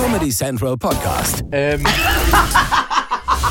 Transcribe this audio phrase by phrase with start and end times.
[0.00, 1.44] Comedy Central Podcast.
[1.52, 1.84] Ähm,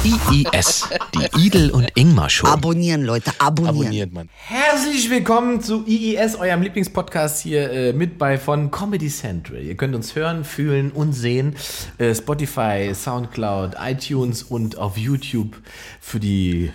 [0.04, 2.48] IIS, die Idel und Ingmar Show.
[2.48, 3.78] Abonnieren, Leute, abonnieren.
[3.78, 4.29] abonniert man.
[4.47, 9.62] Herzlich willkommen zu IIS, eurem Lieblingspodcast hier äh, mit bei von Comedy Central.
[9.62, 11.55] Ihr könnt uns hören, fühlen und sehen.
[11.99, 15.55] Äh, Spotify, Soundcloud, iTunes und auf YouTube
[16.02, 16.71] für die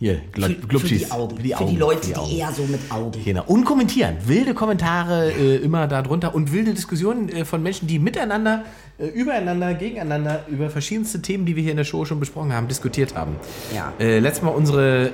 [0.00, 1.02] hier, Gl Für, Glubschis.
[1.02, 1.36] für die Augen.
[1.36, 2.30] Für die, für Augen, die Leute, für die, Augen.
[2.36, 3.24] eher so mit Augen.
[3.24, 3.44] Genau.
[3.46, 4.16] Und kommentieren.
[4.26, 8.64] Wilde Kommentare äh, immer darunter und wilde Diskussionen äh, von Menschen, die miteinander,
[8.98, 12.68] äh, übereinander, gegeneinander über verschiedenste Themen, die wir hier in der Show schon besprochen haben,
[12.68, 13.36] diskutiert haben.
[13.74, 13.92] Ja.
[13.98, 15.08] Äh, letztes Mal unsere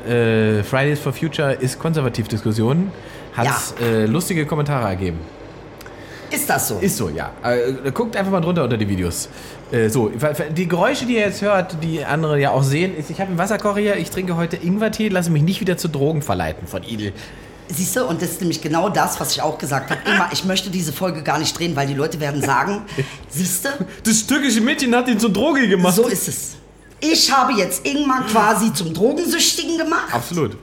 [0.59, 2.91] äh, Fridays for Future ist konservativ Diskussion.
[3.34, 3.87] Hat Ja.
[3.87, 5.19] äh, lustige Kommentare ergeben.
[6.30, 6.78] Ist das so?
[6.80, 7.30] Ist so, ja.
[7.92, 9.28] Guckt einfach mal drunter unter die Videos.
[9.74, 10.10] Äh, so,
[10.56, 13.38] die Geräusche, die ihr jetzt hört, die andere ja auch sehen, ist, ich habe einen
[13.38, 17.12] Wasserkocher hier, ich trinke heute Ingwertee, lasse mich nicht wieder zu Drogen verleiten von Idel.
[17.69, 20.00] Siehst du, und das ist nämlich genau das, was ich auch gesagt habe.
[20.09, 22.83] Immer, ich möchte diese Folge gar nicht drehen, weil die Leute werden sagen,
[23.28, 23.70] siehst du,
[24.05, 25.97] Das türkische Mädchen hat ihn zur Droge gemacht.
[25.97, 26.56] so ist es.
[27.00, 30.56] Ich habe jetzt Ingmar quasi zum Drogensüchtigen gemacht Absolut.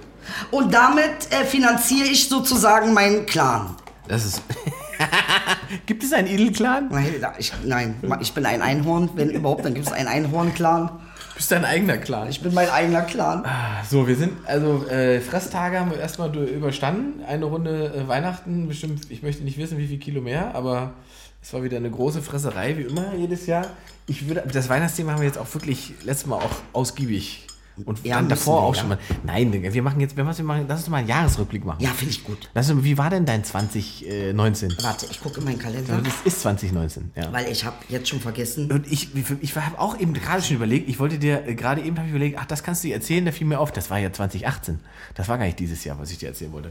[0.52, 3.76] und damit äh, finanziere ich sozusagen meinen Clan.
[4.08, 4.42] Das ist.
[5.86, 6.90] Gibt es einen Edelclan?
[6.90, 9.10] Nein, ich, nein, ich bin ein Einhorn.
[9.16, 10.92] Wenn überhaupt, dann gibt es einen Einhorn-Clan.
[11.36, 12.30] Bist dein eigener Clan?
[12.30, 13.44] Ich bin mein eigener Clan.
[13.90, 17.24] So, wir sind, also äh, Fresstage haben wir erstmal überstanden.
[17.24, 20.94] Eine Runde äh, Weihnachten, bestimmt, ich möchte nicht wissen, wie viel Kilo mehr, aber
[21.42, 23.66] es war wieder eine große Fresserei, wie immer jedes Jahr.
[24.06, 27.48] Ich würde, das Weihnachtsthema haben wir jetzt auch wirklich letztes Mal auch ausgiebig.
[27.86, 28.82] Und Ja, dann davor wir, auch ja.
[28.82, 28.98] schon mal.
[29.24, 31.82] Nein, wir machen jetzt, wir machen, lass uns mal einen Jahresrückblick machen.
[31.82, 32.50] Ja, finde ich gut.
[32.54, 34.76] Lass uns, wie war denn dein 2019?
[34.82, 37.32] Warte, ich gucke in meinen Kalender, Das ist 2019, ja.
[37.32, 38.72] weil ich habe jetzt schon vergessen.
[38.72, 39.10] Und ich,
[39.42, 42.14] ich habe auch eben gerade schon überlegt, ich wollte dir, äh, gerade eben habe ich
[42.14, 44.80] überlegt, ach, das kannst du dir erzählen, da fiel mir auf, das war ja 2018.
[45.16, 46.70] Das war gar nicht dieses Jahr, was ich dir erzählen wollte.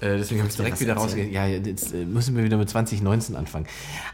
[0.00, 1.32] Äh, deswegen habe ich direkt wieder rausgegeben.
[1.32, 3.66] Ja, jetzt äh, müssen wir wieder mit 2019 anfangen.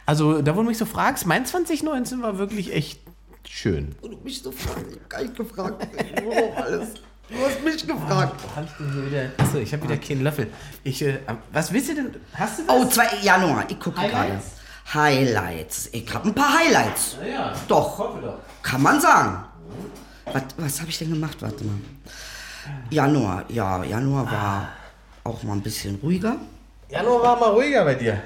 [0.05, 3.01] Also, da wo du mich so fragst, mein 2019 war wirklich echt
[3.49, 3.95] schön.
[4.01, 5.89] Und du mich so fragst, ich hab gar nicht gefragt.
[6.17, 6.89] Warum alles?
[7.29, 8.41] Du hast mich gefragt.
[8.43, 9.31] Wo hab ich denn hier wieder?
[9.39, 10.49] Achso, ich habe wieder keinen Löffel.
[10.85, 11.19] Ich, äh,
[11.53, 12.15] was willst du denn?
[12.35, 12.75] Hast du was?
[12.75, 13.07] Oh, 2.
[13.23, 14.13] Januar, ich gucke gerade.
[14.13, 14.47] Highlights?
[14.95, 15.89] Highlights.
[15.93, 17.17] Ich habe ein paar Highlights.
[17.29, 17.99] ja, Doch.
[17.99, 18.39] hoffe doch.
[18.63, 19.45] Kann man sagen.
[20.33, 21.37] Was, was habe ich denn gemacht?
[21.41, 21.75] Warte mal.
[22.91, 24.69] Januar, ja, Januar war
[25.25, 26.37] auch mal ein bisschen ruhiger.
[26.89, 28.23] Januar war mal ruhiger bei dir.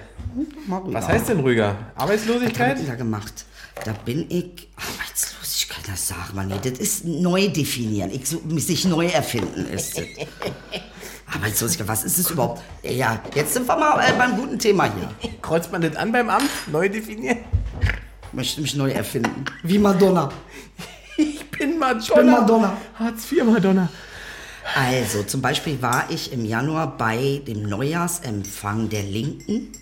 [0.66, 0.98] Mal ruhiger.
[0.98, 1.68] Was heißt denn ruhiger?
[1.68, 2.78] Was habe Arbeitslosigkeit?
[2.80, 3.44] ich da gemacht?
[3.84, 4.68] Da bin ich.
[4.76, 6.64] Arbeitslosigkeit, das sagt man nicht.
[6.64, 8.10] Das ist neu definieren.
[8.10, 10.04] Ich so, sich neu erfinden ist das.
[11.34, 12.62] Arbeitslosigkeit, was ist es überhaupt?
[12.82, 15.08] Ja, jetzt sind wir mal äh, beim guten Thema hier.
[15.40, 16.50] Kreuzt man das an beim Amt?
[16.70, 17.38] Neu definieren?
[17.80, 19.44] Ich möchte mich neu erfinden.
[19.62, 20.30] Wie Madonna.
[21.16, 22.00] Ich bin Madonna.
[22.00, 22.76] Ich bin Madonna.
[22.98, 23.90] Hartz IV Madonna.
[24.74, 29.72] Also, zum Beispiel war ich im Januar bei dem Neujahrsempfang der Linken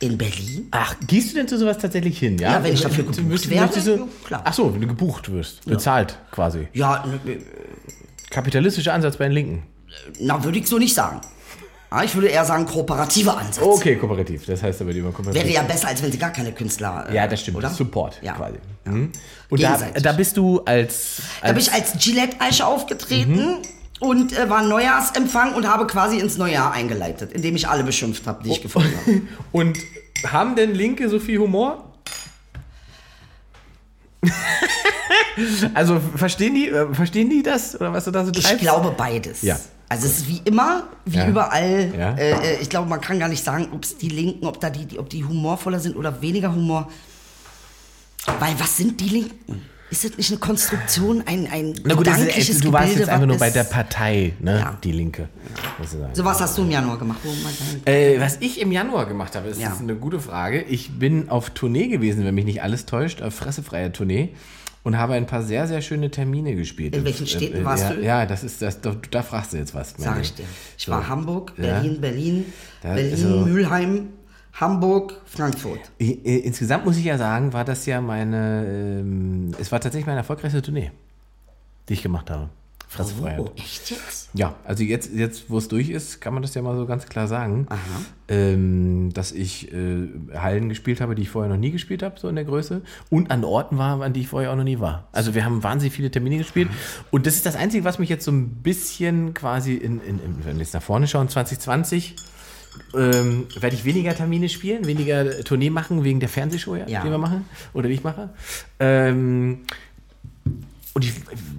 [0.00, 0.68] in Berlin.
[0.72, 2.38] Ach, gehst du denn zu sowas tatsächlich hin?
[2.38, 4.42] Ja, Ja, wenn ich dafür Du gebucht müsstest- werde, möchtest du- ja, klar.
[4.44, 5.64] Ach so, wenn du gebucht wirst.
[5.66, 6.68] Bezahlt quasi.
[6.72, 7.38] Ja, ne,
[8.30, 9.62] Kapitalistischer Ansatz bei den Linken.
[10.20, 11.20] na, würde ich so nicht sagen.
[11.90, 13.58] Ja, ich würde eher sagen, kooperativer Ansatz.
[13.64, 14.46] Okay, kooperativ.
[14.46, 15.42] Das heißt aber lieber kooperativ.
[15.42, 17.06] Wäre ja besser, als wenn sie gar keine Künstler.
[17.10, 17.56] äh, ja, das stimmt.
[17.56, 17.64] Oder?
[17.64, 18.34] Das ist Support Ja.
[18.34, 18.58] quasi.
[18.86, 18.92] Ja.
[18.92, 19.10] Mhm.
[19.48, 23.56] Und da, da bist du als, als Da bin ich als Gillette-Eiche aufgetreten Mhm.
[24.00, 28.40] Und äh, war Neujahrsempfang und habe quasi ins Neujahr eingeleitet, indem ich alle beschimpft habe,
[28.40, 28.42] Oh.
[28.44, 29.22] die ich gefunden habe.
[29.52, 29.78] Und
[30.26, 31.84] haben denn Linke so viel Humor?
[35.74, 38.60] also verstehen die, äh, verstehen die das oder was du da so Ich treibst?
[38.60, 39.42] glaube beides.
[39.42, 39.58] Ja.
[39.88, 41.28] Also es ist wie immer, wie Ja.
[41.28, 41.92] überall.
[41.96, 42.14] Ja.
[42.14, 44.70] Äh, äh, ich glaube, man kann gar nicht sagen, ob es die Linken, ob da
[44.70, 46.88] die, die, ob die humorvoller sind oder weniger Humor.
[48.38, 49.62] Weil was sind die Linken?
[49.90, 53.00] Ist das nicht eine Konstruktion, ein, ein Na gut, das ist, gedankliches du warst Gebilde,
[53.00, 54.58] jetzt einfach nur bei der Partei, ne?
[54.60, 54.78] Ja.
[54.84, 55.28] Die Linke.
[56.14, 57.18] So was hast du im Januar gemacht?
[57.86, 59.72] Äh, was ich im Januar gemacht habe, ist Ja.
[59.72, 60.62] ist eine gute Frage.
[60.62, 64.28] Ich bin auf Tournee gewesen, wenn mich nicht alles täuscht, auf fressefreier Tournee
[64.84, 66.94] und habe ein paar sehr, sehr schöne Termine gespielt.
[66.94, 68.00] In welchen Städten warst ja, du?
[68.02, 68.80] Ja, das ist das.
[68.80, 69.94] Da, da fragst du jetzt was.
[69.98, 70.44] Sag ich dir.
[70.78, 70.92] Ich So.
[70.92, 71.80] war Hamburg, Ja.
[71.80, 72.44] Berlin, Berlin,
[72.82, 74.08] Da- Berlin, also- Mülheim,
[74.52, 75.80] Hamburg, Frankfurt.
[75.98, 78.66] Insgesamt muss ich ja sagen, war das ja meine.
[79.00, 80.90] Ähm, es war tatsächlich meine erfolgreichste Tournee,
[81.88, 82.50] die ich gemacht habe.
[82.90, 83.38] Fressefreiheit.
[83.38, 84.30] Oh, echt jetzt?
[84.34, 87.06] Ja, also jetzt, jetzt wo es durch ist, kann man das ja mal so ganz
[87.06, 87.68] klar sagen,
[88.26, 92.28] ähm, dass ich äh, Hallen gespielt habe, die ich vorher noch nie gespielt habe, so
[92.28, 95.06] in der Größe, und an Orten war, an die ich vorher auch noch nie war.
[95.12, 96.68] Also wir haben wahnsinnig viele Termine gespielt
[97.12, 100.44] und das ist das Einzige, was mich jetzt so ein bisschen quasi in, in, in
[100.44, 102.16] wenn wir jetzt nach vorne schauen, 2020
[102.94, 107.02] ähm, werde ich weniger Termine spielen, weniger Tournee machen wegen der Fernsehshow, ja, Ja.
[107.04, 108.30] die wir machen oder die ich mache.
[108.78, 109.60] Ähm,
[110.94, 111.12] und ich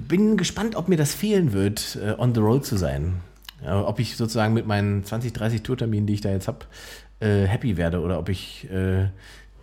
[0.07, 3.15] bin gespannt, ob mir das fehlen wird, äh, on the road zu sein.
[3.63, 6.65] Ob ich sozusagen mit meinen 20, 30 Tourterminen, die ich da jetzt habe,
[7.19, 9.05] äh, happy werde oder ob ich äh,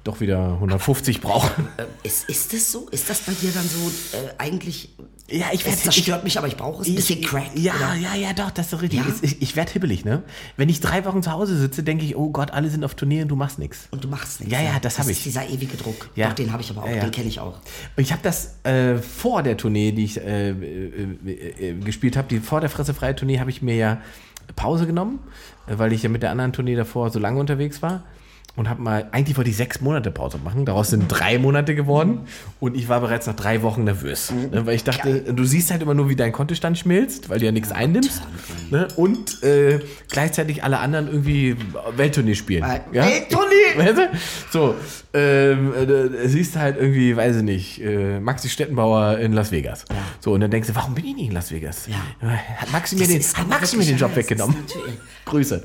[0.04, 1.50] doch wieder 150 brauche.
[1.76, 2.88] Äh, ist, ist das so?
[2.90, 4.90] Ist das bei dir dann so äh, eigentlich...
[5.30, 6.88] Ja, ich werd- Es zerstört mich, aber ich brauche es.
[6.88, 7.50] Ein bisschen Crack.
[7.54, 7.94] Ja, oder?
[7.94, 9.00] ja, ja, doch, das ist so richtig.
[9.00, 9.04] Ja?
[9.20, 10.22] Ich, ich werde hibbelig, ne?
[10.56, 13.20] Wenn ich drei Wochen zu Hause sitze, denke ich, oh Gott, alle sind auf Tournee
[13.20, 13.88] und du machst nichts.
[13.90, 14.54] Und du machst nichts.
[14.54, 15.22] Ja, ja, das hab ist ich.
[15.24, 16.08] dieser ewige Druck.
[16.16, 16.28] Ja.
[16.28, 16.88] Doch, den habe ich aber auch.
[16.88, 17.00] Ja.
[17.02, 17.58] Den kenne ich auch.
[17.96, 20.52] Und ich habe das äh, vor der Tournee, die ich äh, äh,
[21.60, 24.00] äh, gespielt habe, die vor der fressefreie Tournee, habe ich mir ja
[24.56, 25.18] Pause genommen,
[25.66, 28.02] äh, weil ich ja mit der anderen Tournee davor so lange unterwegs war.
[28.58, 30.64] Und habe mal, eigentlich wollte ich sechs Monate Pause machen.
[30.64, 32.22] Daraus sind drei Monate geworden.
[32.58, 34.32] Und ich war bereits nach drei Wochen nervös.
[34.32, 37.46] Ne, weil ich dachte, du siehst halt immer nur, wie dein Kontostand schmilzt, weil du
[37.46, 38.20] ja nichts einnimmst.
[38.70, 38.88] Ne?
[38.96, 39.78] Und äh,
[40.10, 41.56] gleichzeitig alle anderen irgendwie
[41.96, 42.64] Welttournee spielen.
[42.92, 43.06] Ja?
[43.06, 43.54] Welttournee!
[43.76, 44.08] Weißt du?
[44.50, 44.74] So,
[45.14, 49.84] ähm, äh, siehst du halt irgendwie, weiß ich nicht, äh, Maxi Stettenbauer in Las Vegas.
[50.18, 51.86] So, und dann denkst du, warum bin ich nicht in Las Vegas?
[51.86, 52.28] Ja.
[52.56, 54.56] Hat Maxi mir Das den, hat Maxi mir den Job ja, weggenommen?
[55.28, 55.62] Grüße.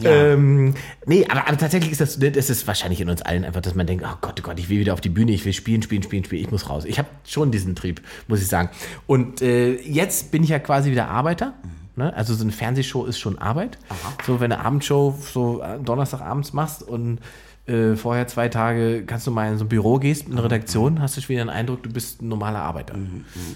[0.00, 0.10] Ja.
[0.10, 0.74] Ähm,
[1.06, 3.86] nee, aber, aber tatsächlich ist das, das ist wahrscheinlich in uns allen einfach, dass man
[3.86, 6.02] denkt, oh Gott, oh Gott, ich will wieder auf die Bühne, ich will spielen, spielen,
[6.02, 6.84] spielen, spielen, ich muss raus.
[6.84, 8.68] Ich habe schon diesen Trieb, muss ich sagen.
[9.06, 11.54] Und äh, jetzt bin ich ja quasi wieder Arbeiter.
[11.96, 12.14] Ne?
[12.14, 13.78] Also so eine Fernsehshow ist schon Arbeit.
[14.24, 17.18] So, wenn eine Abendshow so äh, Donnerstagabends machst und
[17.66, 21.02] äh, vorher zwei Tage kannst du mal in so ein Büro gehst, in eine Redaktion,
[21.02, 22.94] hast du schon wieder den Eindruck, du bist ein normaler Arbeiter.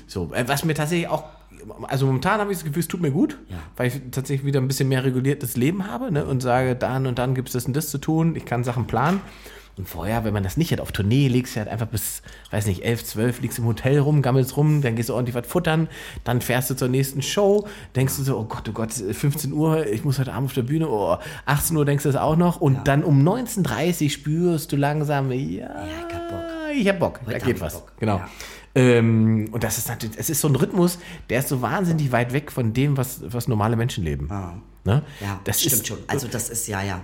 [0.06, 1.24] So, äh, was mir tatsächlich auch,
[1.88, 3.56] also momentan habe ich das Gefühl, es tut mir gut, Ja.
[3.76, 6.24] weil ich tatsächlich wieder ein bisschen mehr reguliertes Leben habe ne?
[6.24, 8.86] und sage, dann und dann gibt es das und das zu tun, ich kann Sachen
[8.86, 9.20] planen.
[9.78, 12.20] Und vorher, wenn man das nicht hat, auf Tournee legst du halt einfach bis,
[12.50, 15.46] weiß nicht, 11, 12, liegst im Hotel rum, gammelst rum, dann gehst du ordentlich was
[15.46, 15.88] futtern,
[16.24, 17.66] dann fährst du zur nächsten Show,
[17.96, 20.62] denkst du so, oh Gott, oh Gott, 15 Uhr, ich muss heute Abend auf der
[20.64, 21.16] Bühne, oh,
[21.46, 25.32] 18 Uhr denkst du das auch noch und dann um 19.30 Uhr spürst du langsam,
[25.32, 26.40] ja, ich hab Bock.
[26.76, 27.72] ich hab Bock, da Heute hab geht was.
[27.72, 27.92] Bock.
[27.98, 28.16] Genau.
[28.18, 28.28] Ja.
[28.74, 30.98] Ähm, und das ist natürlich, es ist so ein Rhythmus,
[31.28, 34.28] der ist so wahnsinnig weit weg von dem, was, was normale Menschen leben.
[34.84, 35.02] Ne?
[35.20, 35.98] Ja, das stimmt ist, schon.
[36.06, 37.00] Also das ist ja, ja.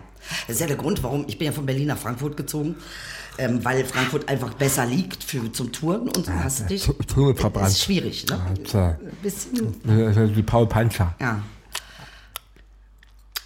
[0.46, 2.74] Das ist ja der Grund, warum ich bin ja von Berlin nach Frankfurt gezogen,
[3.36, 6.90] ähm, weil Frankfurt einfach besser liegt für, zum Touren und so hast du dich.
[7.06, 7.66] Zunge verbrannt.
[7.66, 8.40] Das ist schwierig, ne?
[8.64, 8.88] Tja.
[9.00, 11.14] Ein bisschen, Äh, Die Paul Panzer.
[11.20, 11.42] ja.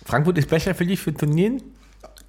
[0.04, 1.62] Frankfurt ist besser für dich für Turnieren?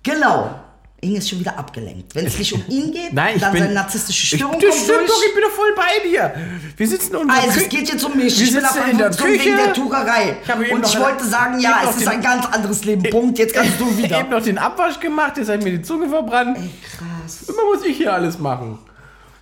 [0.03, 0.59] Genau.
[1.03, 2.15] Inge ist schon wieder abgelenkt.
[2.15, 3.61] Wenn es nicht um ihn geht, Nein, ich dann bin.
[3.63, 5.09] seine narzisstische Störung ich, das kommt stimmt durch.
[5.09, 6.33] doch, ich bin doch voll bei dir.
[6.77, 8.38] Wir sitzen unter Also es geht jetzt um mich.
[8.39, 9.55] Wir ich bin in der gezogen wegen Küche.
[9.57, 10.38] der Tucherei.
[10.44, 13.03] Ich habe Und ich wollte sagen, ja, es ist ein ganz anderes Leben.
[13.09, 13.38] Punkt.
[13.38, 14.19] Jetzt kannst du wieder.
[14.19, 16.57] Eben noch den Abwasch gemacht, jetzt hat mir die Zunge verbrannt.
[16.97, 17.44] Krass.
[17.50, 18.79] Immer muss ich hier alles machen.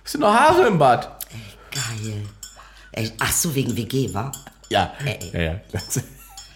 [0.04, 1.08] Es sind noch Haare im Bad.
[1.70, 2.22] Geil.
[2.92, 4.30] Ey, ach so, wegen WG, wa?
[4.68, 4.92] Ja.
[5.04, 5.30] Ey.
[5.32, 5.60] ja, ja.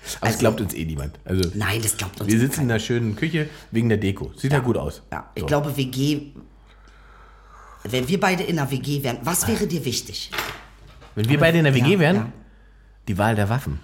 [0.07, 1.19] Das, aber es glaubt uns eh niemand.
[1.25, 4.31] Also, Nein, das glaubt uns wir sitzen in einer schönen Küche wegen der Deko.
[4.37, 5.03] Sieht ja, gut aus.
[5.11, 5.47] Ja, ich So.
[5.47, 6.33] glaube, WG.
[7.83, 10.31] Wenn wir beide in einer WG wären, was wäre dir wichtig?
[11.15, 12.33] Wenn wir beide in der WG Ja, wären, ja.
[13.09, 13.81] die Wahl der Waffen.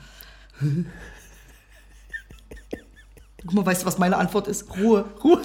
[3.41, 4.67] Guck mal, weißt du, was meine Antwort ist?
[4.77, 5.05] Ruhe.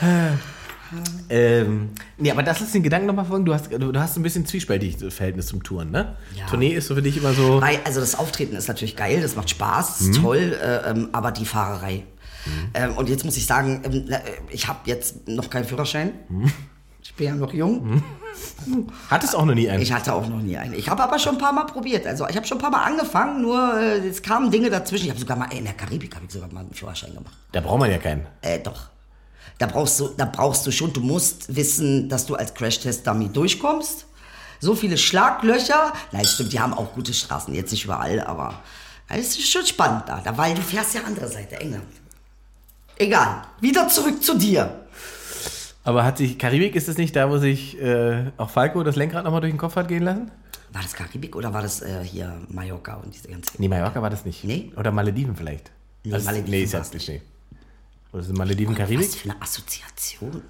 [1.30, 3.44] Ähm, nee, aber das ist den Gedanken nochmal folgen.
[3.44, 6.16] Du hast, du, hast ein bisschen zwiespältiges Verhältnis zum Touren, ne?
[6.36, 6.46] Ja.
[6.46, 7.60] Tournee ist so für dich immer so.
[7.60, 10.10] Weil, also das Auftreten ist natürlich geil, das macht Spaß, Mhm.
[10.10, 12.04] ist toll, äh, ähm, aber die Fahrerei.
[12.74, 14.18] Ähm, und jetzt muss ich sagen, ähm, äh,
[14.50, 16.12] ich habe jetzt noch keinen Führerschein.
[16.28, 16.52] Mhm.
[17.02, 18.02] Ich bin ja noch jung.
[19.10, 19.82] Hattest auch noch nie einen.
[19.82, 20.74] Ich hatte auch noch nie einen.
[20.74, 22.06] Ich habe aber schon ein paar Mal probiert.
[22.06, 25.04] Also ich habe schon ein paar Mal angefangen, nur äh, es kamen Dinge dazwischen.
[25.04, 27.32] Ich habe sogar mal in der Karibik habe ich sogar mal einen Führerschein gemacht.
[27.52, 28.26] da braucht man ja keinen.
[28.42, 28.88] Äh, doch.
[29.58, 34.06] Da brauchst du, da brauchst du schon, du musst wissen, dass du als Crashtest-Dummy durchkommst.
[34.60, 35.92] So viele Schlaglöcher.
[36.12, 38.62] Nein, stimmt, die haben auch gute Straßen, jetzt nicht überall, aber
[39.08, 41.84] es ist schon spannend da, da, weil du fährst ja andere Seite, England.
[42.96, 44.86] Egal, wieder zurück zu dir.
[45.82, 49.24] Aber hat sich, Karibik ist es nicht da, wo sich äh, auch Falco das Lenkrad
[49.24, 50.30] nochmal durch den Kopf hat gehen lassen?
[50.72, 53.50] War das Karibik oder war das äh, hier Mallorca und diese ganze...
[53.58, 54.42] Nee, Mallorca war das nicht.
[54.44, 54.72] Nee?
[54.76, 55.70] Oder Malediven vielleicht.
[56.02, 57.08] Nee, Also, Malediven nee, ist ja war's nicht.
[57.08, 57.22] Nee.
[58.14, 59.08] Oder sind Malediven Karibik?
[59.08, 60.40] Was für eine Assoziation.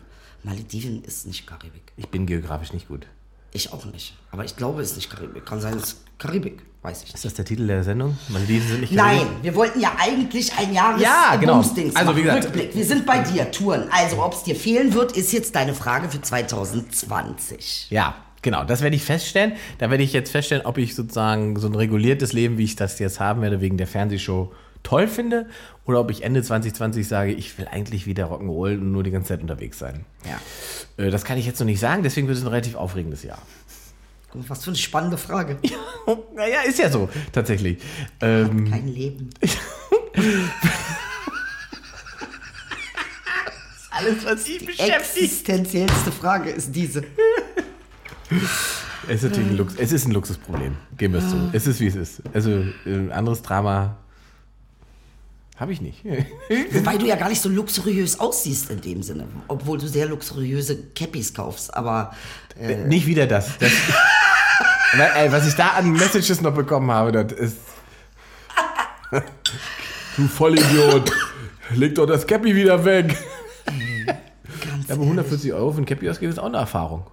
[0.42, 1.92] Malediven ist nicht Karibik.
[1.96, 3.06] Ich bin geografisch nicht gut.
[3.52, 4.14] Ich auch nicht.
[4.30, 5.46] Aber ich glaube, es ist nicht Karibik.
[5.46, 6.62] Kann sein, es ist Karibik.
[6.82, 7.14] Weiß ich nicht.
[7.14, 8.18] Ist das der Titel der Sendung?
[8.28, 9.26] Malediven sind nicht Karibik?
[9.26, 11.54] Nein, wir wollten ja eigentlich ein Jahres Ja, genau.
[11.54, 12.74] Bumsdings Also, wie gesagt- Rückblick.
[12.74, 13.88] Wir sind bei dir, Touren.
[13.90, 17.86] Also, ob es dir fehlen wird, ist jetzt deine Frage für 2020.
[17.90, 18.64] Ja, genau.
[18.64, 19.54] Das werde ich feststellen.
[19.78, 22.98] Da werde ich jetzt feststellen, ob ich sozusagen so ein reguliertes Leben, wie ich das
[22.98, 24.52] jetzt haben werde, wegen der Fernsehshow
[24.84, 25.48] toll finde
[25.84, 29.30] oder ob ich Ende 2020 sage, ich will eigentlich wieder Rock'n'Roll und nur die ganze
[29.30, 30.04] Zeit unterwegs sein.
[30.24, 30.38] Ja.
[31.04, 33.42] Äh, Das kann ich jetzt noch nicht sagen, deswegen wird es ein relativ aufregendes Jahr.
[34.34, 35.58] Was für eine spannende Frage.
[36.34, 37.78] naja, ist ja so, tatsächlich.
[38.20, 39.30] Ähm, Kein Leben.
[43.90, 47.04] alles, was ich Existenziellste Frage ist diese.
[49.06, 51.50] Es ist natürlich ein, Lux es ist ein Luxusproblem, geben wir es zu.
[51.52, 52.22] Es ist, wie es ist.
[52.32, 53.98] Also, äh, ein anderes Drama
[55.56, 56.04] Habe ich nicht.
[56.72, 59.28] Wobei du ja gar nicht so luxuriös aussiehst in dem Sinne.
[59.46, 61.72] Obwohl du sehr luxuriöse Cappies kaufst.
[61.74, 62.12] Aber
[62.58, 63.56] Äh, nicht wieder das.
[63.58, 63.70] das
[65.16, 67.56] ey, was ich da an Messages noch bekommen habe, das ist.
[70.16, 71.12] du Vollidiot.
[71.74, 73.16] Leg doch das Cappy wieder weg.
[73.66, 77.06] ganz aber 140 Euro für ein Cappy ausgeben ist auch eine Erfahrung.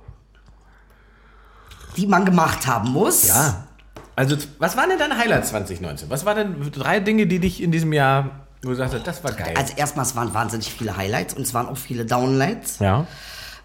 [1.96, 3.28] die man gemacht haben muss.
[3.28, 3.68] Ja.
[4.16, 6.10] Also, was waren denn deine Highlights 2019?
[6.10, 9.32] Was waren denn drei Dinge, die dich in diesem Jahr, wo du sagst, das war
[9.32, 9.54] geil?
[9.56, 12.80] Also erstmal, es waren wahnsinnig viele Highlights und es waren auch viele Downlights.
[12.80, 13.08] ja.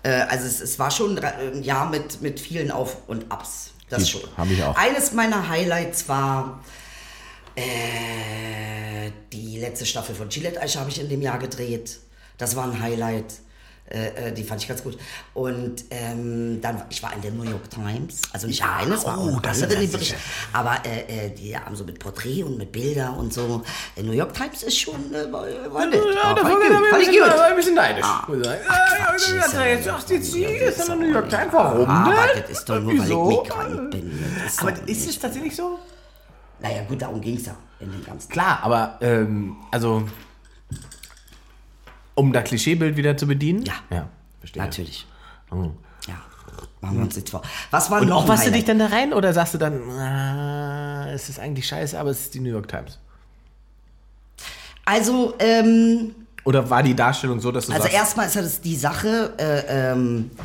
[0.03, 3.73] Äh, also es, es war schon ein Jahr mit, mit vielen Auf- und Ups.
[3.89, 4.21] Das Die schon.
[4.37, 4.77] hab ich auch.
[4.77, 6.61] Eines meiner Highlights war
[7.57, 11.99] äh, die letzte Staffel von Gillette Eiche habe ich in dem Jahr gedreht.
[12.39, 13.35] Das war ein Highlight.
[13.89, 14.99] Äh, äh, die fand ich ganz gut.
[15.33, 19.17] Und ähm, dann, ich war in der New York Times, also nicht alleine, es war
[19.17, 20.17] oh, auch das andere, ist die sicher.
[20.17, 20.17] Berichte.
[20.53, 23.63] Aber äh, äh, die haben so mit Porträt und mit Bilder und so.
[23.97, 25.47] Die New York Times ist schon, äh, war,
[25.87, 26.03] nett.
[26.15, 27.11] Ja, da war ich
[27.51, 28.05] ein bisschen, neidisch.
[28.05, 28.25] Ah.
[28.27, 31.13] Ach, Ja, Quatsch, ja, ja, ja- jetzt sagst du, sie ja, ist in der New
[31.13, 31.53] York Times.
[31.53, 32.43] Warum Aber denn?
[32.43, 33.31] das ist doch nur, weil Wieso?
[33.31, 34.25] ich Migrant bin.
[34.47, 35.79] Ist Aber ist es tatsächlich so?
[36.61, 38.29] Naja, gut, darum ging es ja in dem Ganzen.
[38.31, 40.05] Klar, aber ähm, also
[42.17, 43.65] um das Klischeebild wieder zu bedienen?
[43.65, 43.75] Ja.
[43.91, 44.09] Ja,
[44.41, 44.63] verstehe.
[44.63, 45.07] Natürlich.
[45.53, 45.73] Mhm.
[46.09, 46.15] Ja.
[46.81, 47.43] Machen wir uns nichts vor.
[47.71, 51.11] Was war Und noch was du dich dann da rein oder sagst du dann, ah,
[51.13, 52.99] es ist eigentlich scheiße, aber es ist die New York Times?
[54.85, 58.61] Also, ähm, Oder war die Darstellung so, dass du also sagst, erstmal ist ja das
[58.61, 60.43] die Sache, äh, ähm, äh,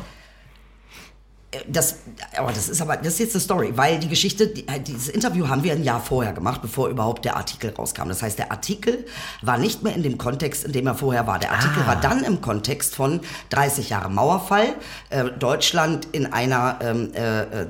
[1.68, 1.96] das,
[2.36, 5.08] aber das ist aber, das ist jetzt eine Story, weil die Geschichte, die, äh, dieses
[5.08, 8.08] Interview haben wir ein Jahr vorher gemacht, bevor überhaupt der Artikel rauskam.
[8.08, 9.04] Das heißt, der Artikel
[9.42, 11.38] war nicht mehr in dem Kontext, in dem er vorher war.
[11.38, 11.88] Der Artikel Ah.
[11.88, 14.74] war dann im Kontext von 30 Jahre Mauerfall,
[15.10, 17.66] äh, Deutschland in einer ähm, äh, äh,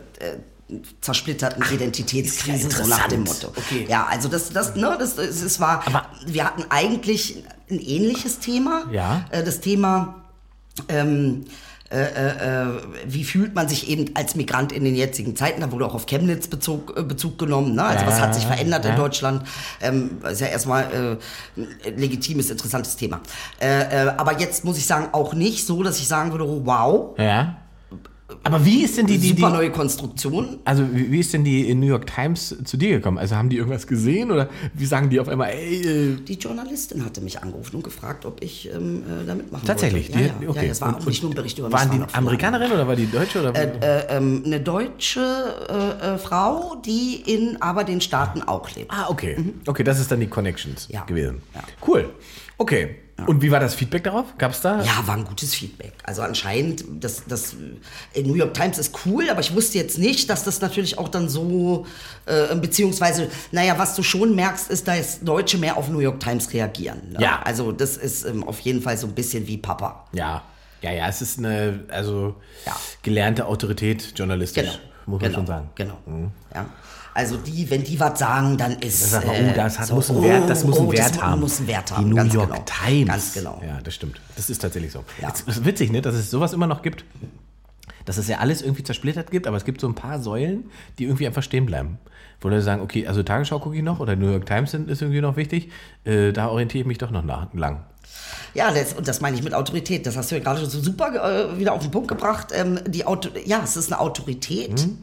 [1.01, 3.25] zersplitterten Identitätskrise, ist ja so nach dem.
[3.25, 3.49] Motto.
[3.49, 3.85] Okay.
[3.89, 8.39] Ja, also das, das, ne, das, das, es war, Aber- wir hatten eigentlich ein ähnliches
[8.39, 8.85] Thema.
[8.91, 9.25] Ja.
[9.31, 10.23] Äh, das Thema,
[10.89, 11.45] ähm,
[11.93, 12.67] äh, äh,
[13.07, 15.61] wie fühlt man sich eben als Migrant in den jetzigen Zeiten?
[15.61, 17.75] Da wurde auch auf Chemnitz Bezug, äh, Bezug genommen.
[17.75, 17.85] Ne?
[17.85, 18.93] Also Ja, was hat sich verändert ja.
[18.93, 19.43] in Deutschland?
[19.81, 21.19] Ähm, ist ja erstmal
[21.57, 21.59] äh,
[21.89, 23.21] ein legitimes, interessantes Thema.
[23.61, 26.63] Äh, äh, aber jetzt muss ich sagen, auch nicht so, dass ich sagen würde, oh,
[26.65, 27.57] wow, ja.
[28.43, 30.59] Aber wie ist denn die, die, super neue Konstruktion.
[30.65, 33.19] also wie wie ist denn die in New York Times zu dir gekommen?
[33.19, 37.05] Also haben die irgendwas gesehen oder wie sagen die auf einmal, ey, äh, Die Journalistin
[37.05, 40.09] hatte mich angerufen und gefragt, ob ich ähm, äh, da mitmachen tatsächlich?
[40.13, 40.27] wollte.
[40.27, 40.67] Ja, die, ja, okay.
[40.67, 41.79] ja, es war auch nicht nur ein Bericht über mich.
[41.79, 43.41] Waren die Amerikanerin oder war die Deutsche?
[43.41, 43.55] Oder?
[43.55, 45.21] äh, ähm, eine deutsche
[46.01, 48.91] äh, äh, Frau, die in aber den Staaten auch lebt.
[48.91, 49.37] ah, okay.
[49.67, 51.05] Okay, das ist dann die Connections Ja.
[51.05, 51.43] gewesen.
[51.55, 51.63] Ja.
[51.87, 52.11] Cool.
[52.59, 52.97] Okay.
[53.27, 54.37] Und wie war das Feedback darauf?
[54.39, 54.83] Gab es da?
[54.83, 55.93] Ja, war ein gutes Feedback.
[56.03, 57.55] Also anscheinend, das, das
[58.17, 61.29] New York Times ist cool, aber ich wusste jetzt nicht, dass das natürlich auch dann
[61.29, 61.87] so,
[62.27, 66.53] äh, beziehungsweise, naja, was du schon merkst, ist, dass Deutsche mehr auf New York Times
[66.53, 67.13] reagieren.
[67.13, 67.19] Ne?
[67.21, 67.43] Ja.
[67.45, 70.07] Also das ist ähm, auf jeden Fall so ein bisschen wie Papa.
[70.13, 70.43] Ja.
[70.81, 72.35] Ja, ja, es ist eine, also
[72.67, 72.75] Ja.
[73.03, 74.79] gelernte Autorität journalistisch, Genau.
[75.07, 75.39] muss man genau.
[75.39, 75.71] schon sagen.
[75.77, 75.99] Genau.
[76.53, 76.67] Ja.
[77.15, 79.13] Also die, wenn die was sagen, dann ist.
[79.13, 81.23] Mal, äh, oh, das hat, so, muss einen Wert, das muss einen oh, Wert das
[81.23, 81.41] haben.
[81.41, 82.09] muss einen Wert Die haben.
[82.09, 82.65] New ganz York genau.
[82.65, 83.09] Times.
[83.09, 83.63] Ganz genau.
[83.67, 84.21] Ja, das stimmt.
[84.37, 85.05] Das ist tatsächlich so.
[85.21, 85.31] Ja.
[85.33, 87.05] Es ist witzig, ne, dass es sowas immer noch gibt.
[88.05, 90.65] Dass es ja alles irgendwie zersplittert gibt, aber es gibt so ein paar Säulen,
[90.99, 91.99] die irgendwie einfach stehen bleiben.
[92.41, 95.03] Wo Leute sagen, okay, also Tagesschau gucke ich noch oder New York Times sind, ist
[95.03, 95.71] irgendwie noch wichtig.
[96.05, 97.85] Äh, da orientiere ich mich doch noch nach, lang.
[98.55, 100.07] Ja, das, und das meine ich mit Autorität.
[100.07, 102.49] Das hast du ja gerade so super äh, wieder auf den Punkt gebracht.
[102.53, 104.87] Ähm, die Auto, ja, es ist eine Autorität.
[104.87, 104.99] Mhm.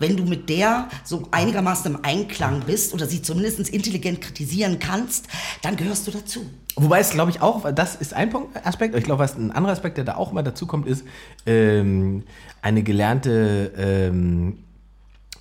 [0.00, 5.28] Wenn du mit der so einigermaßen im Einklang bist oder sie zumindest intelligent kritisieren kannst,
[5.62, 6.44] dann gehörst du dazu.
[6.76, 9.72] Wobei es, glaube ich, auch, das ist ein Punkt, Aspekt, ich glaube, was ein anderer
[9.72, 11.04] Aspekt, der da auch immer dazu kommt, ist
[11.44, 12.24] ähm,
[12.62, 14.58] eine gelernte, ähm,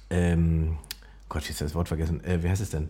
[0.09, 0.77] ähm,
[1.29, 2.89] Gott, jetzt das Wort vergessen, äh, wie heißt es denn?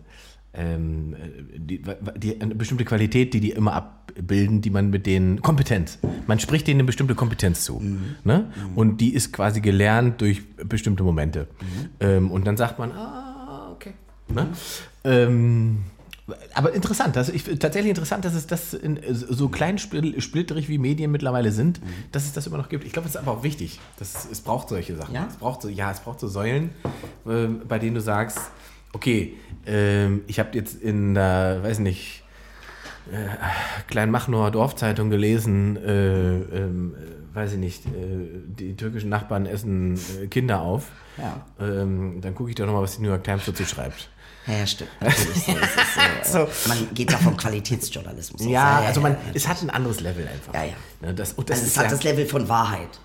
[0.52, 1.80] Ähm, äh, die,
[2.16, 5.98] die, eine bestimmte Qualität, die die immer abbilden, die man mit denen, Kompetenz.
[6.26, 7.80] Man spricht denen eine bestimmte Kompetenz zu.
[8.24, 8.50] Ne?
[8.74, 11.46] Und die ist quasi gelernt durch bestimmte Momente.
[12.00, 13.92] Ähm, und dann sagt man, ah, okay.
[14.26, 14.48] Ne?
[15.04, 15.84] Ähm,
[16.54, 20.78] aber interessant, das, ich, tatsächlich interessant, dass es das in, so klein spl- splitterig wie
[20.78, 21.80] Medien mittlerweile sind,
[22.10, 22.84] dass es das immer noch gibt.
[22.84, 23.78] Ich glaube, es ist aber auch wichtig.
[24.00, 25.14] Das, es braucht solche Sachen.
[25.14, 25.26] Ja?
[25.28, 26.70] Es braucht so, ja, es braucht so Säulen,
[27.24, 28.38] äh, bei denen du sagst,
[28.92, 29.34] okay,
[29.66, 32.24] ähm, ich habe jetzt in der, weiß nicht,
[33.10, 33.26] äh,
[33.88, 37.90] Kleinmachnower Dorfzeitung gelesen, äh, ähm, äh, weiß ich nicht, äh,
[38.44, 40.88] die türkischen Nachbarn essen äh, Kinder auf.
[41.16, 41.44] Ja.
[41.60, 44.10] Ähm, dann gucke ich doch nochmal, was die New York Times dazu schreibt.
[44.46, 44.90] Ja, ja stimmt.
[46.22, 46.44] So.
[46.44, 48.46] Ist, äh, Man geht da vom Qualitätsjournalismus aus.
[48.48, 49.18] Ja, also man, ja.
[49.34, 50.54] es hat ein anderes Level einfach.
[50.54, 50.72] Ja, ja.
[51.00, 53.00] Ne, das, und das Also ist es hat ja, das Level von Wahrheit.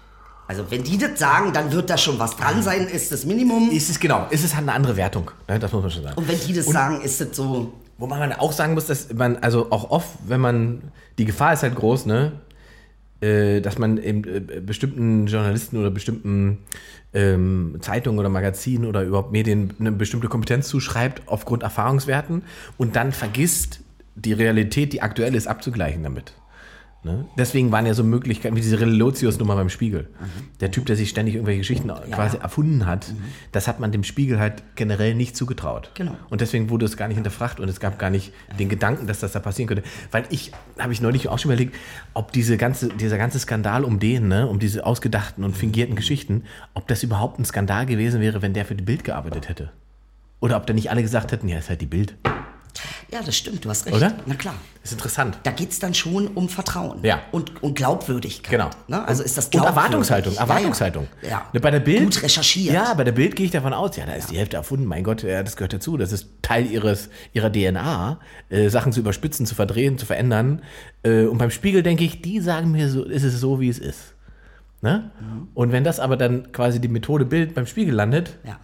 [0.47, 3.71] Also wenn die das sagen, dann wird da schon was dran sein, ist das Minimum.
[3.71, 5.31] ist es genau, ist es hat eine andere Wertung.
[5.47, 6.17] Ne, das muss man schon sagen.
[6.17, 9.37] Und wenn die das sagen, ist das so, Wobei man auch sagen muss, dass man,
[9.37, 10.81] also auch oft, wenn man,
[11.17, 12.33] die Gefahr ist halt groß, ne?
[13.21, 16.57] Äh, dass man eben äh, bestimmten Journalisten oder bestimmten
[17.13, 22.43] ähm, Zeitungen oder Magazinen oder überhaupt Medien eine bestimmte Kompetenz zuschreibt aufgrund Erfahrungswerten
[22.77, 23.79] und dann vergisst,
[24.15, 26.33] die Realität, die aktuell ist, abzugleichen damit.
[27.05, 27.25] Ne?
[27.37, 30.09] Deswegen waren ja so Möglichkeiten wie diese Relotius-Nummer beim Spiegel.
[30.19, 30.57] Mhm.
[30.59, 31.99] Der Typ, der sich ständig irgendwelche Geschichten ja.
[32.09, 33.17] quasi erfunden hat, mhm.
[33.51, 35.91] das hat man dem Spiegel halt generell nicht zugetraut.
[35.93, 36.15] Genau.
[36.31, 39.19] Und deswegen wurde es gar nicht hinterfragt und es gab gar nicht den Gedanken, dass
[39.19, 39.83] das da passieren könnte.
[40.09, 41.75] Weil ich, habe ich neulich auch schon überlegt,
[42.15, 46.45] ob diese ganze, dieser ganze Skandal um den, ne, um diese ausgedachten und fingierten Geschichten,
[46.73, 49.69] ob das überhaupt ein Skandal gewesen wäre, wenn der für die Bild gearbeitet hätte.
[50.39, 52.15] Oder ob da nicht alle gesagt hätten, ja, ist halt die Bild.
[53.11, 53.95] Ja, das stimmt, du hast recht.
[53.95, 54.15] Oder?
[54.25, 54.55] Na klar.
[54.83, 55.39] ist interessant.
[55.43, 56.99] Da geht es dann schon um Vertrauen.
[57.03, 57.21] Ja.
[57.31, 58.51] Und, und Glaubwürdigkeit.
[58.51, 58.69] Genau.
[58.87, 59.07] Ne?
[59.07, 60.35] Also ist das Und Erwartungshaltung.
[60.35, 61.07] Erwartungshaltung.
[61.21, 61.45] Ja, ja.
[61.53, 62.03] Ne, Bei der Bild.
[62.03, 62.73] Gut recherchiert.
[62.73, 64.85] Ja, bei der Bild gehe ich davon aus, ja, da ist die Hälfte erfunden.
[64.85, 65.97] Mein Gott, ja, das gehört dazu.
[65.97, 70.61] Das ist Teil ihres, ihrer DNA, äh, Sachen zu überspitzen, zu verdrehen, zu verändern.
[71.03, 73.79] Äh, und beim Spiegel denke ich, die sagen mir so, ist es so, wie es
[73.79, 74.15] ist.
[74.81, 75.11] Ne?
[75.19, 75.47] Mhm.
[75.53, 78.59] Und wenn das aber dann quasi die Methode Bild beim Spiegel landet, ja.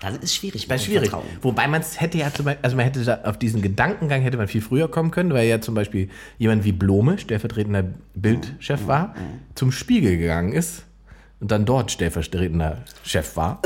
[0.00, 0.68] Dann ist schwierig.
[0.68, 1.10] Das ist schwierig.
[1.40, 4.36] Wobei man es hätte ja zum Beispiel, also man hätte da auf diesen Gedankengang hätte
[4.36, 7.84] man viel früher kommen können, weil ja zum Beispiel jemand wie Blome, stellvertretender
[8.14, 8.86] Bildchef Mhm.
[8.88, 9.14] war,
[9.54, 10.84] zum Spiegel gegangen ist
[11.40, 13.62] und dann dort stellvertretender Chef war.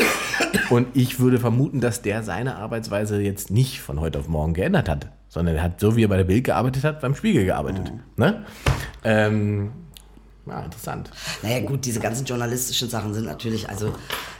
[0.70, 4.88] Und ich würde vermuten, dass der seine Arbeitsweise jetzt nicht von heute auf morgen geändert
[4.88, 7.92] hat, sondern er hat, so wie er bei der Bild gearbeitet hat, beim Spiegel gearbeitet.
[7.92, 8.00] Mhm.
[8.16, 8.44] Ne?
[9.04, 9.70] Ähm,
[10.46, 11.10] ja, interessant.
[11.42, 13.94] Naja, gut, diese ganzen journalistischen Sachen sind natürlich, also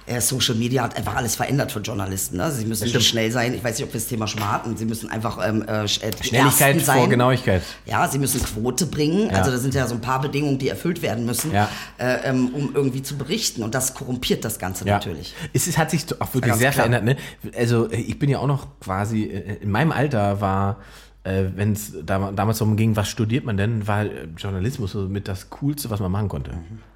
[0.07, 2.37] äh, Social Media hat einfach alles verändert für Journalisten.
[2.38, 2.50] Ne?
[2.50, 3.54] Sie müssen schnell sein.
[3.54, 4.76] Ich weiß nicht, ob wir das Thema schon mal hatten.
[4.76, 7.62] Sie müssen einfach ähm, äh, die Schnelligkeit vor Genauigkeit.
[7.87, 9.30] Ja, sie müssen Quote bringen.
[9.30, 9.37] Ja.
[9.38, 11.69] Also da sind ja so ein paar Bedingungen, die erfüllt werden müssen, Ja.
[11.99, 13.62] äh, ähm, um irgendwie zu berichten.
[13.62, 14.95] Und das korrumpiert das Ganze Ja.
[14.95, 15.35] natürlich.
[15.52, 16.87] Es, es hat sich auch wirklich sehr klar.
[16.88, 17.04] verändert.
[17.04, 17.16] Ne?
[17.57, 20.78] Also äh, ich bin ja auch noch quasi, äh, in meinem Alter war,
[21.24, 25.08] äh, wenn es da, damals darum ging, was studiert man denn, war äh, Journalismus so
[25.08, 26.52] mit das Coolste, was man machen konnte.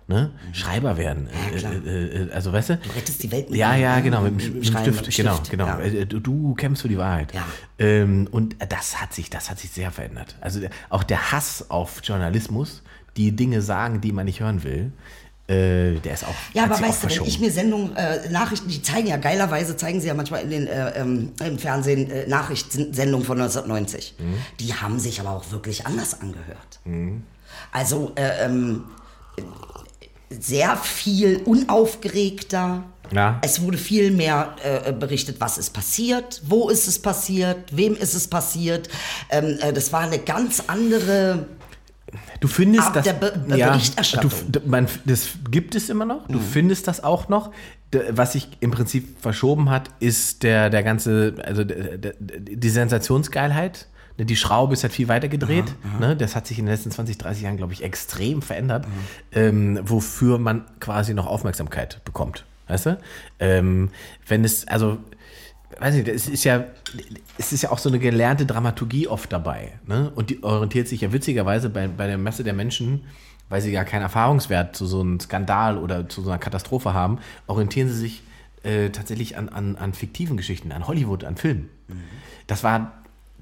[0.06, 0.32] Ne?
[0.52, 1.28] Schreiber werden.
[1.32, 1.72] Ja, klar.
[1.72, 2.76] äh, äh, also weißt du?
[2.76, 5.50] Du rettest die Welt mit Ja, ja, genau, mit, Mit dem Stift, mit genau, Stift,
[5.50, 5.66] genau.
[5.66, 5.80] ja.
[5.80, 7.32] Äh, Du, du kämpfst für die Wahrheit.
[7.34, 7.44] Ja.
[7.78, 10.36] Ähm, und das hat sich, das hat sich sehr verändert.
[10.42, 10.60] Also
[10.90, 12.82] auch der Hass auf Journalismus,
[13.16, 14.92] die Dinge sagen, die man nicht hören will,
[15.46, 16.34] äh, der ist auch.
[16.54, 20.00] Ja, aber weißt du, wenn ich mir Sendungen, äh, Nachrichten, die zeigen ja geilerweise, zeigen
[20.00, 24.14] sie ja manchmal in den, äh, ähm, im Fernsehen äh, Nachrichtensendungen von 1990.
[24.18, 24.36] Mhm.
[24.60, 26.80] Die haben sich aber auch wirklich anders angehört.
[27.72, 28.84] Also, äh, ähm,
[30.30, 32.84] sehr viel unaufgeregter.
[33.12, 33.38] Ja.
[33.42, 38.14] Es wurde viel mehr äh, berichtet, was ist passiert, wo ist es passiert, wem ist
[38.14, 38.88] es passiert.
[39.30, 41.46] Ähm, äh, das war eine ganz andere.
[42.40, 43.04] Du findest Ab das.
[43.04, 44.30] der Be- Berichterstattung.
[44.46, 44.52] Mhm.
[44.52, 46.26] Du, man, das gibt es immer noch.
[46.28, 47.50] Du findest das auch noch.
[48.10, 53.86] Was sich im Prinzip verschoben hat, ist der, der ganze, also die Sensationsgeilheit.
[54.18, 55.66] Ne, Die Schraube ist halt viel weiter gedreht.
[56.00, 56.16] Ne?
[56.16, 58.86] Das hat sich in den letzten 20, 30 Jahren, glaube ich, extrem verändert,
[59.32, 62.44] ähm, wofür man quasi noch Aufmerksamkeit bekommt.
[62.68, 62.98] Weißt du?
[63.40, 63.90] Ähm,
[64.26, 64.98] wenn es, also,
[65.78, 66.64] weiß nicht, es ist ja,
[67.38, 69.72] es ist ja auch so eine gelernte Dramaturgie oft dabei.
[69.86, 70.10] Ne?
[70.14, 73.04] Und die orientiert sich ja witzigerweise bei, bei der Masse der Menschen,
[73.48, 77.18] weil sie ja keinen Erfahrungswert zu so einem Skandal oder zu so einer Katastrophe haben,
[77.46, 78.22] orientieren sie sich
[78.62, 81.68] äh, tatsächlich an, an, an fiktiven Geschichten, an Hollywood, an Filmen.
[82.46, 82.92] Das war,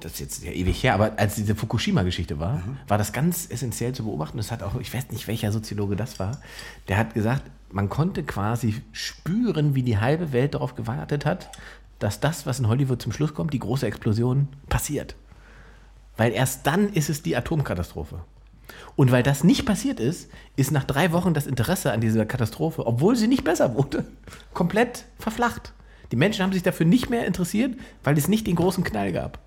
[0.01, 3.93] das ist jetzt ja ewig her, aber als diese Fukushima-Geschichte war, war das ganz essentiell
[3.93, 4.37] zu beobachten.
[4.37, 6.41] Das hat auch, ich weiß nicht, welcher Soziologe das war,
[6.89, 11.51] der hat gesagt, man konnte quasi spüren, wie die halbe Welt darauf gewartet hat,
[12.03, 15.15] dass das, was in Hollywood zum Schluss kommt, die große Explosion, passiert.
[16.17, 18.21] Weil erst dann ist es die Atomkatastrophe.
[18.97, 22.87] Und weil das nicht passiert ist, ist nach drei Wochen das Interesse an dieser Katastrophe,
[22.87, 24.05] obwohl sie nicht besser wurde,
[24.55, 25.73] komplett verflacht.
[26.11, 29.39] Die Menschen haben sich dafür nicht mehr interessiert, weil es nicht den großen Knall gab.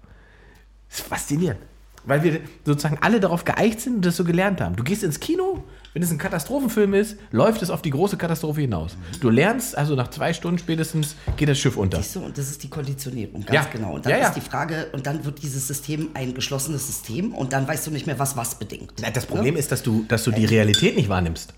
[0.89, 1.59] Das ist faszinierend.
[2.05, 4.75] Weil wir sozusagen alle darauf geeicht sind und das so gelernt haben.
[4.75, 5.63] Du gehst ins Kino,
[5.95, 8.97] wenn es ein Katastrophenfilm ist, läuft es auf die große Katastrophe hinaus.
[9.21, 11.97] Du lernst, also nach zwei Stunden spätestens geht das Schiff unter.
[11.97, 13.71] Siehst du, und das ist die Konditionierung, ganz Ja.
[13.71, 13.93] genau.
[13.95, 14.27] Und dann Ja, ja.
[14.27, 17.91] ist die Frage, und dann wird dieses System ein geschlossenes System und dann weißt du
[17.91, 18.91] nicht mehr, was was bedingt.
[19.01, 21.53] Na, Das Problem ist, dass du, dass du die Realität nicht wahrnimmst.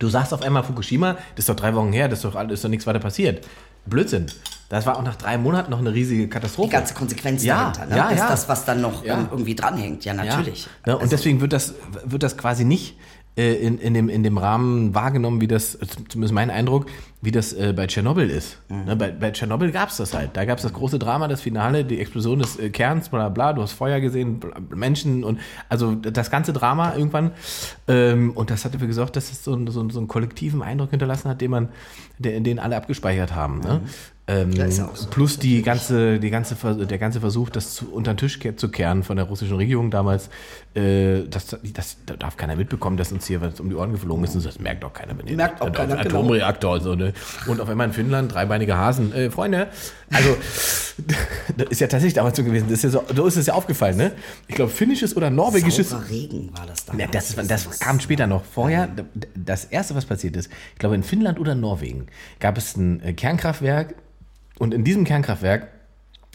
[0.00, 2.54] Du sagst auf einmal Fukushima, das ist doch drei Wochen her, das ist doch, alles-
[2.54, 3.46] ist doch nichts weiter passiert.
[3.86, 4.26] Blödsinn.
[4.70, 6.68] Das war auch nach drei Monaten noch eine riesige Katastrophe.
[6.70, 7.86] Die ganze Konsequenz Ja, dahinter.
[7.86, 7.96] Ne?
[7.96, 8.28] ja, ist ja.
[8.28, 9.28] das, was dann noch Ja.
[9.30, 10.04] irgendwie dranhängt.
[10.04, 10.64] Ja, natürlich.
[10.64, 12.96] Ja, ne, und Also- deswegen wird das, wird das quasi nicht
[13.36, 16.86] äh, in, in, dem, in dem Rahmen wahrgenommen, wie das, zumindest mein Eindruck,
[17.22, 18.58] wie das äh, bei Tschernobyl ist.
[18.68, 18.84] Mhm.
[18.84, 20.30] Ne, bei, bei Tschernobyl gab es das halt.
[20.34, 23.52] Da gab es das große Drama, das Finale, die Explosion des äh, Kerns, bla bla,
[23.52, 27.30] du hast Feuer gesehen, bla, Menschen und also das ganze Drama irgendwann.
[27.88, 30.62] Ähm, und das hat dafür gesorgt, dass es so, ein- so, ein- so einen kollektiven
[30.62, 31.68] Eindruck hinterlassen hat, den man,
[32.18, 33.60] der, den alle abgespeichert haben.
[33.60, 33.80] Ne?
[33.82, 33.88] Mhm.
[34.28, 35.08] Ähm, ist auch so.
[35.10, 36.54] plus die ganze, die ganze,
[36.86, 40.30] der ganze Versuch, das zu, unter den Tisch zu kehren von der russischen Regierung damals,
[40.74, 44.24] äh, das, das, da darf keiner mitbekommen, dass uns hier was um die Ohren geflogen
[44.24, 44.34] ist.
[44.34, 45.16] Und das merkt auch keiner.
[45.18, 46.20] Wenn Merkt auch ein keiner, genau.
[46.20, 46.94] Atomreaktor und so.
[46.94, 47.12] Ne?
[47.46, 49.12] Und auf einmal in Finnland dreibeinige Hasen.
[49.12, 49.68] Äh, Freunde,
[50.10, 50.36] also
[51.56, 52.68] das ist ja tatsächlich damals so gewesen.
[52.68, 53.96] Das ist ja so, so ist es ja aufgefallen.
[53.98, 54.12] Ne?
[54.48, 55.90] Ich glaube, finnisches oder norwegisches.
[55.90, 57.02] Saurer Regen war das damals.
[57.02, 58.44] Ja, das, das kam später noch.
[58.44, 58.88] Vorher,
[59.34, 62.06] das erste, was passiert ist, ich glaube in Finnland oder Norwegen,
[62.40, 63.94] gab es ein äh, Kernkraftwerk
[64.58, 65.68] und in diesem Kernkraftwerk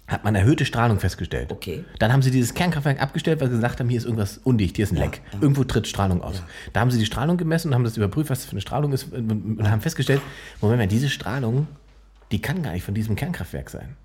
[0.07, 1.51] hat man erhöhte Strahlung festgestellt.
[1.51, 1.83] Okay.
[1.99, 4.83] Dann haben sie dieses Kernkraftwerk abgestellt, weil sie gesagt haben, hier ist irgendwas undicht, hier
[4.83, 5.21] ist ein Leck.
[5.41, 6.41] Irgendwo tritt Strahlung aus.
[6.73, 8.93] Da haben sie die Strahlung gemessen und haben das überprüft, was das für eine Strahlung
[8.93, 10.21] ist und haben festgestellt,
[10.61, 11.67] Moment mal, diese Strahlung,
[12.31, 13.97] die kann gar nicht von diesem Kernkraftwerk sein.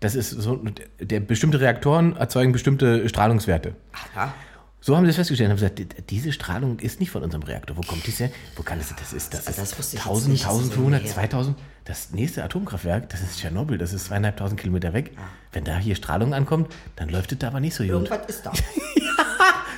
[0.00, 0.60] Das ist so,
[1.00, 3.74] der bestimmte Reaktoren erzeugen bestimmte Strahlungswerte.
[4.14, 4.34] Ja.
[4.80, 7.42] So haben sie es festgestellt und haben gesagt, "Die- diese Strahlung ist nicht von unserem
[7.42, 7.76] Reaktor.
[7.76, 8.30] Wo kommt die her?
[8.56, 11.00] Wo kann das Das ist, das Also ist das jetzt 1000, nicht, das ist 1500,
[11.00, 11.14] so her.
[11.14, 11.56] 2000.
[11.84, 15.12] Das nächste Atomkraftwerk, das ist Tschernobyl, das ist zweieinhalbtausend Kilometer weg.
[15.52, 17.92] Wenn da hier Strahlung ankommt, dann läuft es da aber nicht so gut.
[17.92, 18.52] Irgendwas ist da.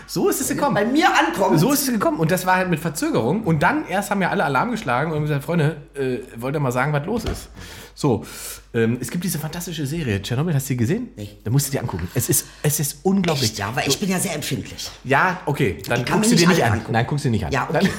[0.08, 0.74] So ist es gekommen.
[0.74, 1.58] Bei mir ankommt.
[1.58, 2.18] So ist es gekommen.
[2.18, 3.42] Und das war halt mit Verzögerung.
[3.42, 6.70] Und dann erst haben ja alle Alarm geschlagen und gesagt, Freunde, äh, wollt ihr mal
[6.70, 7.48] sagen, was los ist?
[7.94, 8.24] So,
[8.72, 10.22] ähm, es gibt diese fantastische Serie.
[10.22, 11.08] Tschernobyl, hast du die gesehen?
[11.16, 11.30] Nee.
[11.42, 12.08] Da musst du dir angucken.
[12.14, 13.50] Es ist, es ist unglaublich.
[13.50, 14.88] Echt, ja, weil ich bin ja sehr empfindlich.
[15.02, 16.72] Ja, okay, dann guckst du dir nicht an.
[16.74, 16.92] angucken.
[16.92, 17.52] Nein, guckst du dir nicht an.
[17.52, 17.90] Ja, okay.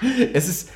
[0.00, 0.70] Dann, es ist,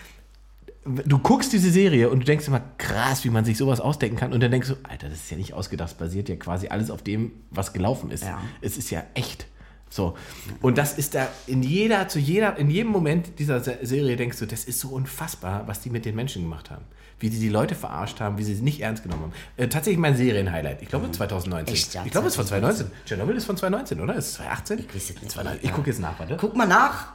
[0.86, 4.32] du guckst diese Serie und du denkst immer, krass, wie man sich sowas ausdenken kann.
[4.32, 6.90] Und dann denkst du, Alter, das ist ja nicht ausgedacht, es basiert ja quasi alles
[6.90, 8.24] auf dem, was gelaufen ist.
[8.24, 8.40] Ja.
[8.60, 9.46] Es ist ja echt.
[9.88, 10.16] So.
[10.62, 14.38] Und das ist da in jeder, zu jeder, in jedem Moment dieser Se- Serie denkst
[14.38, 16.84] du, das ist so unfassbar, was die mit den Menschen gemacht haben.
[17.18, 19.32] Wie die die Leute verarscht haben, wie sie sie nicht ernst genommen haben.
[19.56, 20.82] Äh, tatsächlich mein Serienhighlight.
[20.82, 21.72] Ich glaube 2019.
[21.74, 22.90] Echt, ja, ich glaube, es ist von 2019.
[23.06, 24.14] Tschernobyl ist von 2019, oder?
[24.16, 24.78] Ist es 2018?
[24.80, 25.30] Ich weiß es nicht.
[25.30, 25.66] 2019.
[25.68, 26.36] Ich gucke jetzt nach, warte.
[26.38, 27.12] Guck mal nach.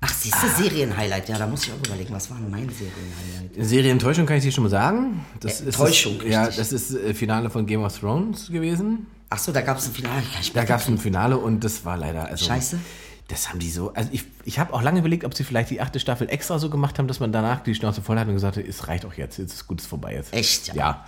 [0.00, 1.28] Ach, siehst du, Serienhighlight.
[1.28, 3.66] Ja, da muss ich auch überlegen, was war denn mein Serienhighlight?
[3.68, 5.24] Serientäuschung kann ich dir schon mal sagen.
[5.40, 9.06] Das Äh, ist Täuschung, das, Ja, das ist äh, Finale von Game of Thrones gewesen.
[9.30, 10.22] Ach so, da gab es ein Finale.
[10.22, 12.26] Kann ich Da gab es ein Finale und das war leider.
[12.26, 12.78] Also, Scheiße.
[13.26, 13.92] Das haben die so.
[13.92, 16.70] Also ich, ich habe auch lange überlegt, ob sie vielleicht die achte Staffel extra so
[16.70, 19.12] gemacht haben, dass man danach die Schnauze voll hat und gesagt hat, es reicht auch
[19.14, 20.32] jetzt, jetzt ist gut, ist vorbei jetzt.
[20.32, 20.74] Echt, ja?
[20.74, 21.04] Ja.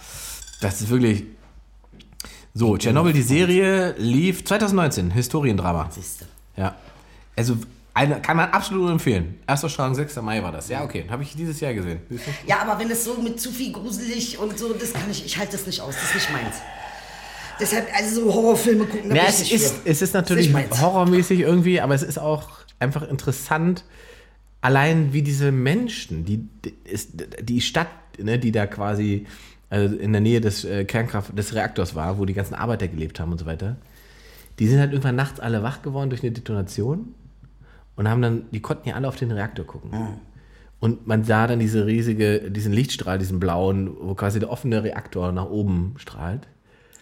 [0.61, 1.25] Das ist wirklich.
[2.53, 5.89] So, Tschernobyl, die Serie lief 2019, Historiendrama.
[5.91, 6.27] Siehste.
[6.57, 6.75] Ja.
[7.37, 7.57] Also
[8.01, 9.39] eine, kann man absolut nur empfehlen.
[9.47, 10.17] Erstausstrahlung 6.
[10.23, 10.69] Mai war das.
[10.69, 11.05] Ja, okay.
[11.11, 12.01] Habe ich dieses Jahr gesehen.
[12.47, 15.37] Ja, aber wenn es so mit zu viel gruselig und so, das kann ich, ich
[15.37, 16.57] halte das nicht aus, das ist nicht meins.
[17.61, 19.89] Deshalb, also so Horrorfilme gucken, da Ja, es ich nicht ist, für.
[19.91, 20.81] es ist natürlich meins.
[20.81, 23.85] horrormäßig irgendwie, aber es ist auch einfach interessant,
[24.63, 27.11] allein wie diese Menschen, die, die, ist,
[27.43, 29.27] die Stadt, ne, die da quasi
[29.69, 33.21] also in der Nähe des äh, Kernkraft, des Reaktors war, wo die ganzen Arbeiter gelebt
[33.21, 33.77] haben und so weiter,
[34.59, 37.15] die sind halt irgendwann nachts alle wach geworden durch eine Detonation
[38.01, 39.91] und haben dann, die konnten ja alle auf den Reaktor gucken.
[40.81, 45.33] Und man sah dann diese riesige, diesen Lichtstrahl, diesen blauen, wo quasi der offene Reaktor
[45.33, 46.49] nach oben strahlt.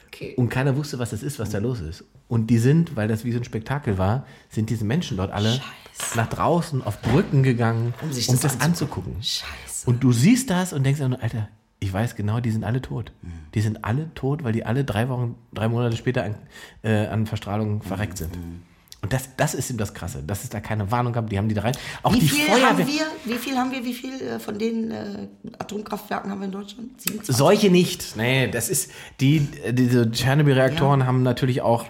[0.08, 0.34] Okay.
[0.36, 2.02] Und keiner wusste, was das ist, was da los ist.
[2.26, 5.52] Und die sind, weil das wie so ein Spektakel war, sind diese Menschen dort alle
[5.52, 6.16] Scheiße.
[6.16, 9.22] nach draußen auf Brücken gegangen, um, Um sich das, das anzugucken.
[9.22, 9.88] Scheiße.
[9.88, 13.12] Und du siehst das und denkst, nur, Alter, ich weiß genau, die sind alle tot.
[13.22, 13.28] Mhm.
[13.54, 16.34] Die sind alle tot, weil die alle drei Wochen, drei Monate später an,
[16.82, 18.34] äh, an Verstrahlung verreckt sind.
[18.34, 18.62] Mhm.
[19.00, 21.30] Und das, das ist eben das Krasse, dass es da keine Warnung gab.
[21.30, 21.76] Die haben die da rein.
[22.02, 22.70] Auch Wie die viel Feuerwehr.
[22.70, 26.46] haben wir, wie viel haben wir, wie viel äh, von den äh, Atomkraftwerken haben wir
[26.46, 27.00] in Deutschland?
[27.00, 27.36] 27?
[27.36, 28.16] Solche nicht.
[28.16, 31.84] Nee, das ist, die, diese Tschernobyl-Reaktoren haben natürlich auch,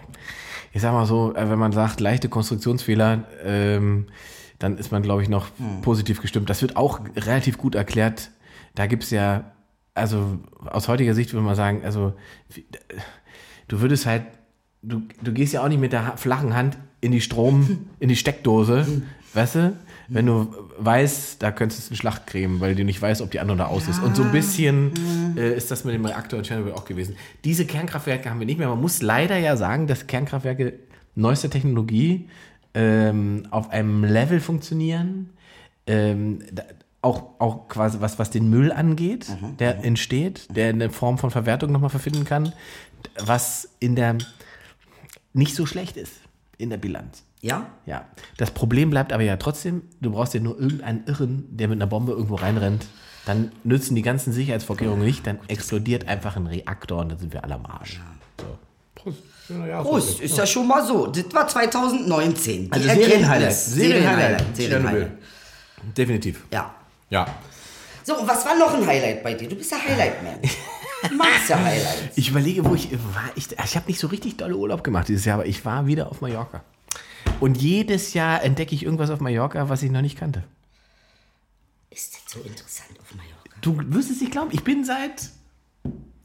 [0.73, 4.09] ich sag mal so, äh, wenn man sagt, leichte Konstruktionsfehler, ähm,
[4.59, 5.49] dann ist man, glaube ich, noch
[5.83, 6.51] positiv gestimmt.
[6.51, 8.33] Das wird auch relativ gut erklärt.
[8.75, 9.53] Da gibt's ja,
[9.95, 12.13] also aus heutiger Sicht würde man sagen, also
[13.69, 14.25] du würdest halt,
[14.83, 18.17] du, du gehst ja auch nicht mit der flachen Hand in die Strom, in die
[18.17, 19.03] Steckdose,
[19.35, 19.77] weißt du?
[20.11, 23.41] Wenn du weißt, da könntest du einen Schlag kriegen, weil du nicht weißt, ob die
[23.41, 24.03] an oder aus ist.
[24.03, 27.15] Und so ein bisschen äh, ist das mit dem Reaktor in Tschernobyl auch gewesen.
[27.45, 28.69] Diese Kernkraftwerke haben wir nicht mehr.
[28.69, 30.79] Man muss leider ja sagen, dass Kernkraftwerke
[31.15, 32.27] neuester Technologie
[32.73, 35.29] ähm, auf einem Level funktionieren,
[35.87, 36.63] ähm, da,
[37.03, 39.27] auch, auch quasi was, was den Müll angeht,
[39.59, 42.53] der entsteht, der eine Form von Verwertung nochmal verfinden kann,
[43.19, 44.19] was in der
[45.35, 46.28] nicht so schlecht ist
[46.59, 47.23] in der Bilanz.
[47.41, 47.67] Ja?
[47.87, 48.05] Ja.
[48.37, 51.87] Das Problem bleibt aber ja trotzdem, du brauchst ja nur irgendeinen Irren, der mit einer
[51.87, 52.87] Bombe irgendwo reinrennt.
[53.27, 57.45] Dann nützen die ganzen Sicherheitsvorkehrungen nicht, dann explodiert einfach ein Reaktor und dann sind wir
[57.45, 58.01] alle am Arsch.
[58.41, 58.59] So.
[58.95, 59.19] Prost.
[59.67, 61.07] Ja, Prost, ist ja schon mal so.
[61.07, 62.65] Das war 2019.
[62.67, 62.89] Die Also.
[62.89, 63.53] Serienhighlight.
[63.55, 64.57] Serienhighlight.
[64.57, 65.11] Serienhighlight.
[65.97, 66.45] Definitiv.
[66.53, 66.75] Ja.
[67.11, 67.27] Ja.
[68.03, 69.49] So, und was war noch ein Highlight bei dir?
[69.49, 70.41] Du bist ja Highlight-Man.
[71.17, 72.17] Magst ja Highlights.
[72.17, 73.31] Ich überlege, wo ich war.
[73.37, 76.11] Ich, ich habe nicht so richtig dolle Urlaub gemacht dieses Jahr, aber ich war wieder
[76.11, 76.63] auf Mallorca.
[77.41, 80.45] Und jedes Jahr entdecke ich irgendwas auf Mallorca, was ich noch nicht kannte.
[81.91, 83.57] Ist das so interessant auf Mallorca?
[83.61, 85.31] Du wirst es nicht glauben, ich bin seit,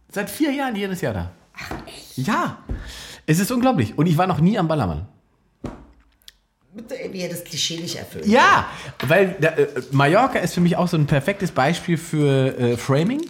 [0.10, 1.32] seit vier Jahren jedes Jahr da.
[1.56, 2.18] Ach, echt?
[2.18, 2.64] Ja.
[3.26, 3.98] Es ist unglaublich.
[3.98, 5.08] Und ich war noch nie am Ballermann.
[7.12, 8.26] Wie er das Klischee nicht erfüllt.
[8.26, 8.66] Ja,
[9.06, 13.22] weil da, äh, Mallorca ist für mich auch so ein perfektes Beispiel für äh, Framing.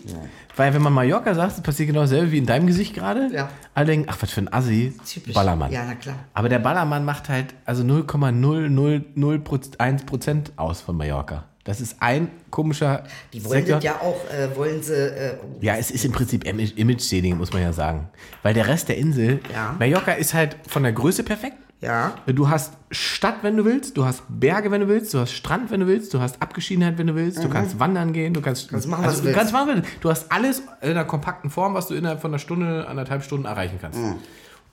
[0.56, 3.30] Weil wenn man Mallorca sagt, es passiert genau dasselbe wie in deinem Gesicht gerade.
[3.34, 3.50] Ja.
[3.74, 4.94] Alle denken, ach, was für ein Assi.
[5.08, 5.34] Typisch.
[5.34, 5.72] Ballermann.
[5.72, 6.16] Ja, na klar.
[6.34, 11.46] Aber der Ballermann macht halt also 0,001% aus von Mallorca.
[11.64, 13.76] Das ist ein komischer Die wollen Sektor.
[13.78, 17.54] das ja auch, äh, wollen sie, äh, Ja, es ist im Prinzip Image- Image-Shading, muss
[17.54, 18.10] man ja sagen.
[18.42, 19.74] Weil der Rest der Insel, Ja.
[19.80, 21.56] Mallorca ist halt von der Größe perfekt.
[21.84, 22.14] Ja.
[22.26, 25.70] Du hast Stadt, wenn du willst, du hast Berge, wenn du willst, du hast Strand,
[25.72, 28.68] wenn du willst, du hast Abgeschiedenheit, wenn du willst, du kannst wandern gehen, du kannst,
[28.68, 28.76] Mhm.
[28.76, 29.38] Kannst machen, was also, du du willst.
[29.40, 30.00] kannst machen, was du.
[30.02, 33.46] Du hast alles in einer kompakten Form, was du innerhalb von einer Stunde, anderthalb Stunden
[33.46, 34.00] erreichen kannst.
[34.00, 34.16] Mhm.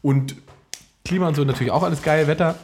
[0.03, 0.37] Und
[1.05, 2.55] Klima und so natürlich auch alles geil, Wetter.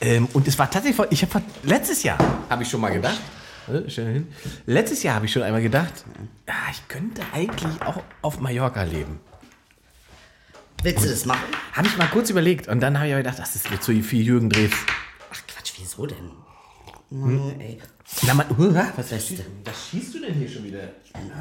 [0.00, 2.16] Ähm, und es war tatsächlich, ich habe letztes Jahr,
[2.48, 3.20] habe ich schon mal gedacht,
[3.68, 4.28] dir hin,
[4.66, 6.04] letztes Jahr habe ich schon einmal gedacht,
[6.48, 9.20] ja, ich könnte eigentlich auch auf Mallorca leben.
[10.82, 11.44] Willst du das machen?
[11.72, 13.92] Habe ich mal kurz überlegt und dann habe ich aber gedacht, das ist mir zu
[14.02, 14.70] viel Jürgen Drews.
[15.30, 16.30] Ach Quatsch, wieso denn?
[17.10, 17.78] Mann, ey.
[18.26, 20.78] Na, man, was, Was schießt, was schießt du denn hier schon wieder?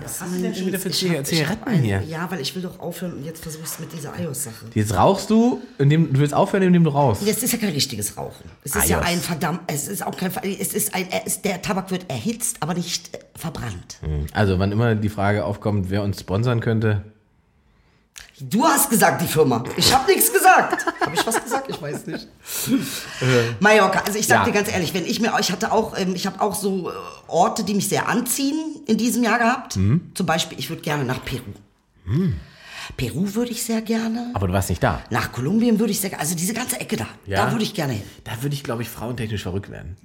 [0.03, 2.01] Was hast du denn schon wieder für ich hab- hab Zigaretten hier?
[2.07, 4.65] Ja, weil ich will doch aufhören und jetzt versuchst du mit dieser iOS-Sache.
[4.73, 7.27] Jetzt rauchst du, indem, du willst aufhören, indem du rauchst.
[7.27, 8.49] Das ist ja kein richtiges Rauchen.
[8.63, 9.07] Es ist ja iOS.
[9.07, 12.73] ein verdammt, es ist auch kein, es ist ein, es der Tabak wird erhitzt, aber
[12.73, 13.97] nicht äh, verbrannt.
[14.33, 17.03] Also, wann immer die Frage aufkommt, wer uns sponsern könnte.
[18.41, 19.63] Du hast gesagt, die Firma.
[19.77, 20.85] Ich habe nichts gesagt.
[21.01, 21.69] Habe ich was gesagt?
[21.69, 22.27] Ich weiß nicht.
[23.59, 24.45] Mallorca, also ich sag Ja.
[24.45, 26.93] dir ganz ehrlich, wenn ich mir, ich hatte auch, ähm, ich habe auch so äh,
[27.27, 29.75] Orte, die mich sehr anziehen in diesem Jahr gehabt.
[29.75, 30.11] Mhm.
[30.13, 31.43] Zum Beispiel, ich würde gerne nach Peru.
[32.97, 34.31] Peru würde ich sehr gerne.
[34.33, 35.01] Aber du warst nicht da.
[35.09, 37.45] Nach Kolumbien würde ich sehr gerne, also diese ganze Ecke da, Ja.
[37.45, 38.03] da würde ich gerne hin.
[38.23, 39.95] Da würde ich, glaube ich, frauentechnisch verrückt werden.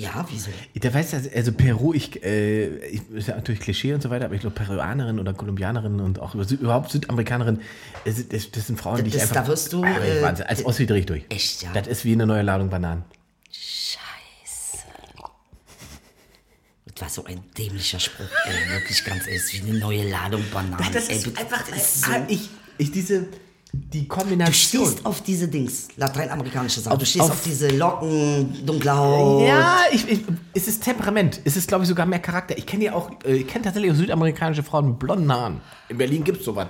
[0.00, 0.50] Ja, wieso?
[0.74, 4.24] Da weißt du, also Peru, ich, äh, ich ist ja natürlich Klischee und so weiter,
[4.26, 7.60] aber ich glaube, Peruanerinnen oder Kolumbianerinnen und auch überhaupt Südamerikanerinnen,
[8.04, 9.36] das, das, das sind Frauen, die ich Das- einfach.
[9.42, 10.46] da wirst du, Ah, äh, Wahnsinn.
[10.46, 11.24] Als Ossi drehe ich durch.
[11.28, 11.72] Echt, ja?
[11.72, 13.04] Das ist wie eine neue Ladung Bananen.
[13.52, 14.84] Scheiße.
[16.94, 20.42] Das war so ein dämlicher Spruch, ey, wirklich ganz ehrlich, ist wie eine neue Ladung
[20.52, 20.82] Bananen.
[21.08, 23.28] ey, du- das ist so, ich, ich diese,
[23.72, 24.84] die Du Kombination.
[24.86, 26.98] stehst auf diese Dings, lateinamerikanische Sachen.
[26.98, 29.42] Du stehst auf, auf- diese Locken, dunkle Haut.
[29.46, 30.20] Ja, ich, ich,
[30.54, 31.40] es ist Temperament.
[31.44, 32.56] Es ist, glaube ich, sogar mehr Charakter.
[32.58, 35.60] Ich kenne ja auch, äh, ich kenne tatsächlich auch südamerikanische Frauen mit blonden Haaren.
[35.88, 36.68] In Berlin gibt es sowas.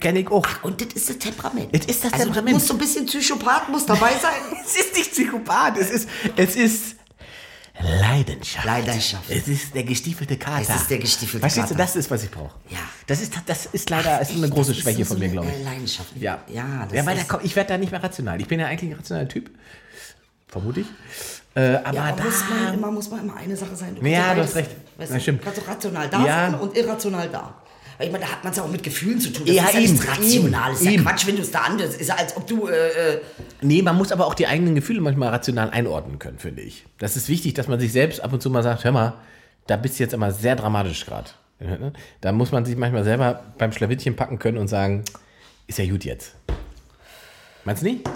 [0.00, 0.46] Kenne ich auch.
[0.62, 1.68] Und das ist das Temperament.
[1.72, 2.54] Es ist das also, Temperament.
[2.54, 4.32] muss so ein bisschen Psychopath muss dabei sein.
[4.64, 6.95] Es ist nicht Psychopath, es ist, es ist
[7.80, 8.64] Leidenschaft.
[8.64, 9.30] Leidenschaft.
[9.30, 10.62] Es ist der gestiefelte Kater.
[10.62, 11.84] Es ist der gestiefelte Verstehst du, Kater.
[11.86, 12.54] das ist, was ich brauche.
[12.70, 12.78] Ja.
[13.06, 15.64] Das ist, das ist leider ist eine große Schwäche so von mir, glaube ich.
[15.64, 16.10] Leidenschaft.
[16.16, 18.40] Ja, Ja, ja weil da ich werde da nicht mehr rational.
[18.40, 19.50] Ich bin ja eigentlich ein rationaler Typ.
[20.48, 20.86] Vermute ich.
[21.54, 22.24] Äh, aber Ja, da.
[22.24, 23.94] muss man, immer, muss man immer eine Sache sein.
[23.94, 24.70] Du Ja, du hast recht.
[24.96, 25.40] Weißt Ja, du, stimmt.
[25.40, 26.50] Du kannst doch rational da Ja.
[26.50, 27.54] sein und irrational da.
[27.98, 29.46] Weil ich meine, da hat man es ja auch mit Gefühlen zu tun.
[29.46, 30.70] Das Ja, ist ja eben, nichts rational.
[30.72, 31.02] Das ist ja eben.
[31.04, 31.94] Quatsch, wenn du es da anders.
[31.94, 32.68] ist ja als ob du.
[32.68, 33.20] Äh, äh,
[33.62, 36.84] Nee, man muss aber auch die eigenen Gefühle manchmal rational einordnen können, finde ich.
[36.98, 39.14] Das ist wichtig, dass man sich selbst ab und zu mal sagt, hör mal,
[39.66, 41.30] da bist du jetzt immer sehr dramatisch gerade.
[42.20, 45.04] Da muss man sich manchmal selber beim Schlawittchen packen können und sagen,
[45.66, 46.34] ist ja gut jetzt.
[47.64, 48.08] Meinst du nicht?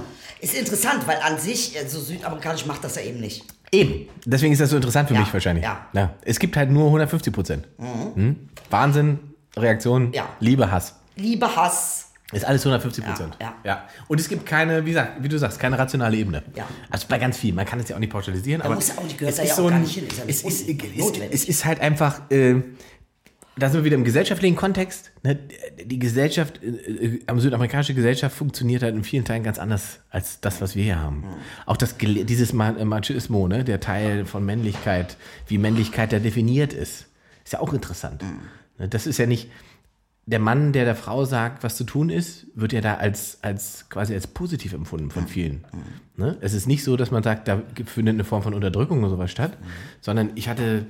[0.43, 3.45] ist interessant, weil an sich, also südamerikanisch macht das ja eben nicht.
[3.73, 4.09] Eben.
[4.25, 5.65] Deswegen ist das so interessant für Ja, mich wahrscheinlich.
[5.65, 6.15] ja.
[6.23, 7.67] Es gibt halt nur 150 Prozent.
[7.79, 8.49] Hm?
[8.71, 9.19] Wahnsinn,
[9.57, 10.29] Reaktion, Ja.
[10.41, 10.97] Liebe, Hass.
[11.17, 12.07] Liebe, Hass.
[12.33, 13.37] Ist alles 150 Prozent.
[13.41, 13.89] Ja, ja.
[14.07, 16.45] Und es gibt keine, wie, gesagt, wie du sagst, keine rationale Ebene.
[16.55, 16.65] Ja.
[16.89, 17.53] Also bei ganz viel.
[17.53, 18.63] Man kann es ja auch nicht pauschalisieren.
[18.63, 20.07] aber muss ja auch nicht- gehört es ist ja so auch gar ein, nicht hin.
[20.07, 22.63] Ist ja es, ist, un- es, ist halt einfach, äh,
[23.57, 25.11] da sind wir wieder im gesellschaftlichen Kontext.
[25.25, 25.41] Ne?
[25.85, 30.41] Die Gesellschaft, äh, äh, am südamerikanische Gesellschaft funktioniert halt in vielen Teilen ganz anders als
[30.41, 31.25] das, was wir hier haben.
[31.67, 33.65] Auch das, dieses äh, Machismo, ne?
[33.65, 35.17] der Teil von Männlichkeit,
[35.49, 37.07] wie Männlichkeit da definiert ist,
[37.45, 38.23] ist ja auch interessant.
[38.23, 38.29] Ne?
[38.89, 39.51] Das ist ja nicht,
[40.27, 43.89] der Mann, der der Frau sagt, was zu tun ist, wird ja da als, als
[43.89, 45.65] quasi als positiv empfunden von vielen.
[46.17, 46.37] Ne?
[46.41, 49.31] Es ist nicht so, dass man sagt, da findet eine Form von Unterdrückung oder sowas
[49.31, 49.57] statt,
[50.01, 50.87] sondern ich hatte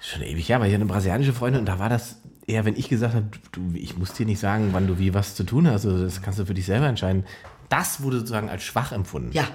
[0.00, 2.16] schon ewig her, weil ich hatte eine brasilianische Freundin und da war das
[2.46, 5.34] eher, wenn ich gesagt habe, du, ich muss dir nicht sagen, wann du wie was
[5.34, 7.24] zu tun hast, also das kannst du für dich selber entscheiden.
[7.68, 9.30] Das wurde sozusagen als schwach empfunden.
[9.32, 9.46] Ja.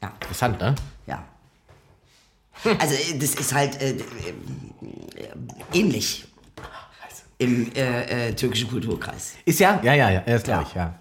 [0.00, 0.12] Ja.
[0.20, 0.76] Interessant, ne?
[1.06, 1.24] Ja.
[2.78, 4.02] Also äh, das ist halt äh, äh,
[5.72, 6.28] ähnlich
[7.38, 9.34] im äh, äh, türkischen Kulturkreis.
[9.44, 10.94] Ist ja, ja, ja, ja, das glaube ich, ja.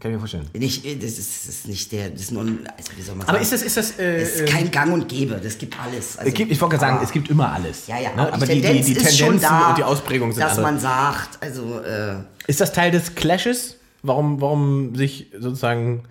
[0.00, 0.48] Kann ich mir vorstellen.
[0.54, 3.14] Nicht, äh, das, ist, das ist nicht der, das ist nur, ein- also wie soll
[3.14, 3.42] man Aber sagen?
[3.44, 6.18] ist das, ist das, äh, es ist kein Gang und Gäbe, das gibt alles.
[6.18, 7.86] Also, es gibt, ich wollte gerade sagen, aber- es gibt immer alles.
[7.86, 8.32] Ja, ja, ne?
[8.32, 10.72] aber, die, Tendenz die, die ist schon Tendenzen da, und die Ausprägungen sind dass andere.
[10.72, 12.16] man sagt, also äh,
[12.48, 13.78] Ist das Teil des Clashes?
[14.02, 16.02] Warum, warum sich sozusagen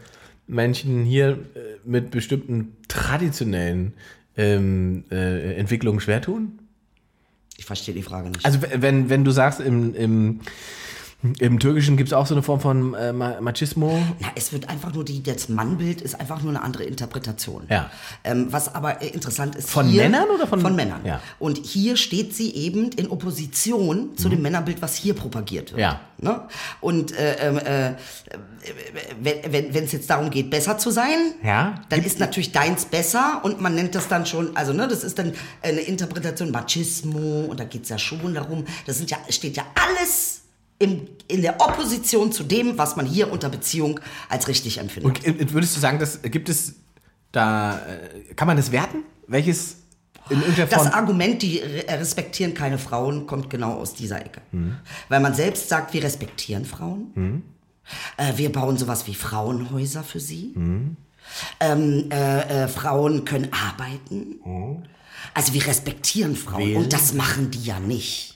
[0.48, 3.94] Menschen hier äh, mit bestimmten traditionellen
[4.38, 6.60] ähm, äh, Entwicklungen schwer tun?
[7.72, 8.46] Verstehe die Frage nicht.
[8.46, 10.42] Also wenn, wenn du sagst, im, im,
[11.40, 14.02] im Türkischen gibt es auch so eine Form von äh, Ma- Machismo.
[14.20, 17.64] Na, es wird einfach nur, die, das Mannbild ist einfach nur eine andere Interpretation.
[17.70, 17.92] Ja.
[18.24, 19.70] Ähm, was aber äh, interessant ist.
[19.70, 21.02] Von hier, Männern oder von- Von Männern.
[21.06, 21.22] Ja.
[21.40, 25.78] Und hier steht sie eben in Opposition zu dem Männerbild, was hier propagiert wird.
[25.78, 25.82] Mhm.
[25.82, 26.00] Ja.
[26.18, 26.42] Ne?
[26.82, 27.94] Und äh, ähm, äh,
[29.22, 31.76] wenn, es jetzt darum geht, besser zu sein, Ja.
[31.90, 35.18] dann ist natürlich deins besser und man nennt das dann schon, also ne, das ist
[35.18, 39.58] dann eine Interpretation Machismo und da geht es ja schon darum, das sind ja, steht
[39.58, 40.41] ja alles
[40.82, 45.26] im, in der Opposition zu dem, was man hier unter Beziehung als richtig empfindet.
[45.26, 46.76] Und äh, würdest du sagen, dass gibt es
[47.32, 49.04] da, äh, kann man das werten?
[49.28, 49.78] Welches
[50.30, 50.94] in Das.
[50.94, 54.42] Argument, die re- respektieren keine Frauen, kommt genau aus dieser Ecke.
[54.52, 54.78] Mhm.
[55.10, 57.44] Weil man selbst sagt, wir respektieren Frauen.
[58.18, 60.54] Äh, wir bauen sowas wie Frauenhäuser für sie.
[60.56, 60.96] Mhm.
[61.60, 64.40] Ähm, äh, äh, Frauen können arbeiten.
[65.34, 66.62] Also wir respektieren Frauen.
[66.62, 66.66] Mhm.
[66.66, 66.78] Wählen.
[66.78, 66.84] Mhm.
[66.84, 68.31] Und das machen die ja nicht.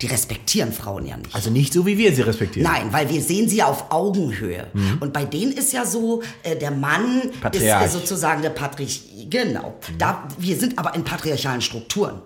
[0.00, 1.34] Die respektieren Frauen ja nicht.
[1.34, 2.70] Also nicht so, wie wir sie respektieren.
[2.70, 4.66] Nein, weil wir sehen sie auf Augenhöhe.
[5.00, 7.84] Und bei denen ist ja so, äh, der Mann ist Patriarch.
[7.84, 9.00] äh, sozusagen der Patriarch.
[9.30, 9.74] Genau.
[9.98, 12.20] Da, wir sind aber in patriarchalen Strukturen.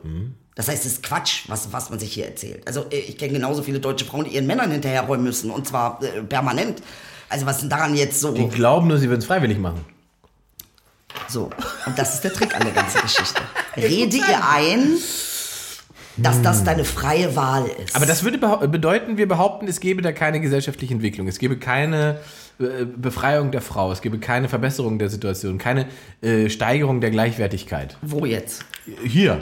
[0.57, 2.67] Das heißt, es ist Quatsch, was, was man sich hier erzählt.
[2.67, 5.51] Also äh, ich kenne genauso viele deutsche Frauen, die ihren Männern hinterherräumen müssen.
[5.51, 6.83] Und zwar äh, permanent.
[7.31, 8.33] Also was ist denn daran jetzt so?
[8.33, 9.85] Die glauben nur, sie würden es freiwillig machen.
[11.29, 11.51] So.
[11.87, 13.41] Und das ist der Trick an der ganzen Geschichte.
[13.77, 14.97] Rede ihr ein,
[16.17, 17.97] dass das deine freie Wahl ist.
[17.97, 21.29] Aber das würde bedeuten, wir behaupten, es gäbe da keine gesellschaftliche Entwicklung.
[21.29, 22.21] Es gäbe keine
[22.59, 23.91] äh, Befreiung der Frau.
[23.93, 25.59] Es gäbe keine Verbesserung der Situation.
[25.59, 25.87] Keine
[26.21, 27.97] äh, Steigerung der Gleichwertigkeit.
[28.03, 28.65] Wo jetzt?
[29.05, 29.39] Hier.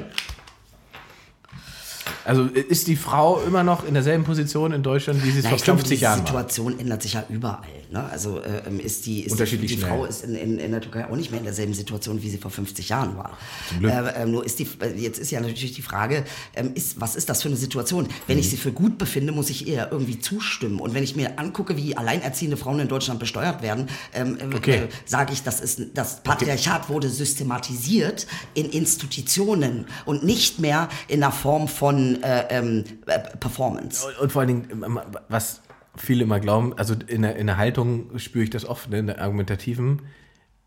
[2.28, 5.50] Also ist die Frau immer noch in derselben Position in Deutschland, wie sie es Na,
[5.50, 6.26] vor ich glaube, 50 die Jahren war?
[6.26, 7.62] Situation ändert sich ja überall.
[7.90, 8.04] Ne?
[8.04, 9.82] Also äh, ähm, ist die, ist Unterschiedlich die, die.
[9.82, 12.36] Frau ist in, in, in der Türkei auch nicht mehr in derselben Situation, wie sie
[12.36, 13.38] vor 50 Jahren war.
[13.82, 17.30] Äh, ähm, nur ist die, jetzt ist ja natürlich die Frage, ähm, ist, was ist
[17.30, 18.06] das für eine Situation?
[18.26, 18.40] Wenn Mhm.
[18.40, 20.80] ich sie für gut befinde, muss ich ihr irgendwie zustimmen.
[20.80, 24.76] Und wenn ich mir angucke, wie alleinerziehende Frauen in Deutschland besteuert werden, ähm, äh, Okay.
[24.76, 31.20] äh, sage ich, das ist das Patriarchat wurde systematisiert in Institutionen und nicht mehr in
[31.20, 34.06] der Form von äh, ähm, äh, Performance.
[34.20, 35.62] Und vor allen Dingen, ähm, was
[35.96, 39.06] viele immer glauben, also in der, in der Haltung spüre ich das oft, ne, in
[39.06, 40.02] der argumentativen,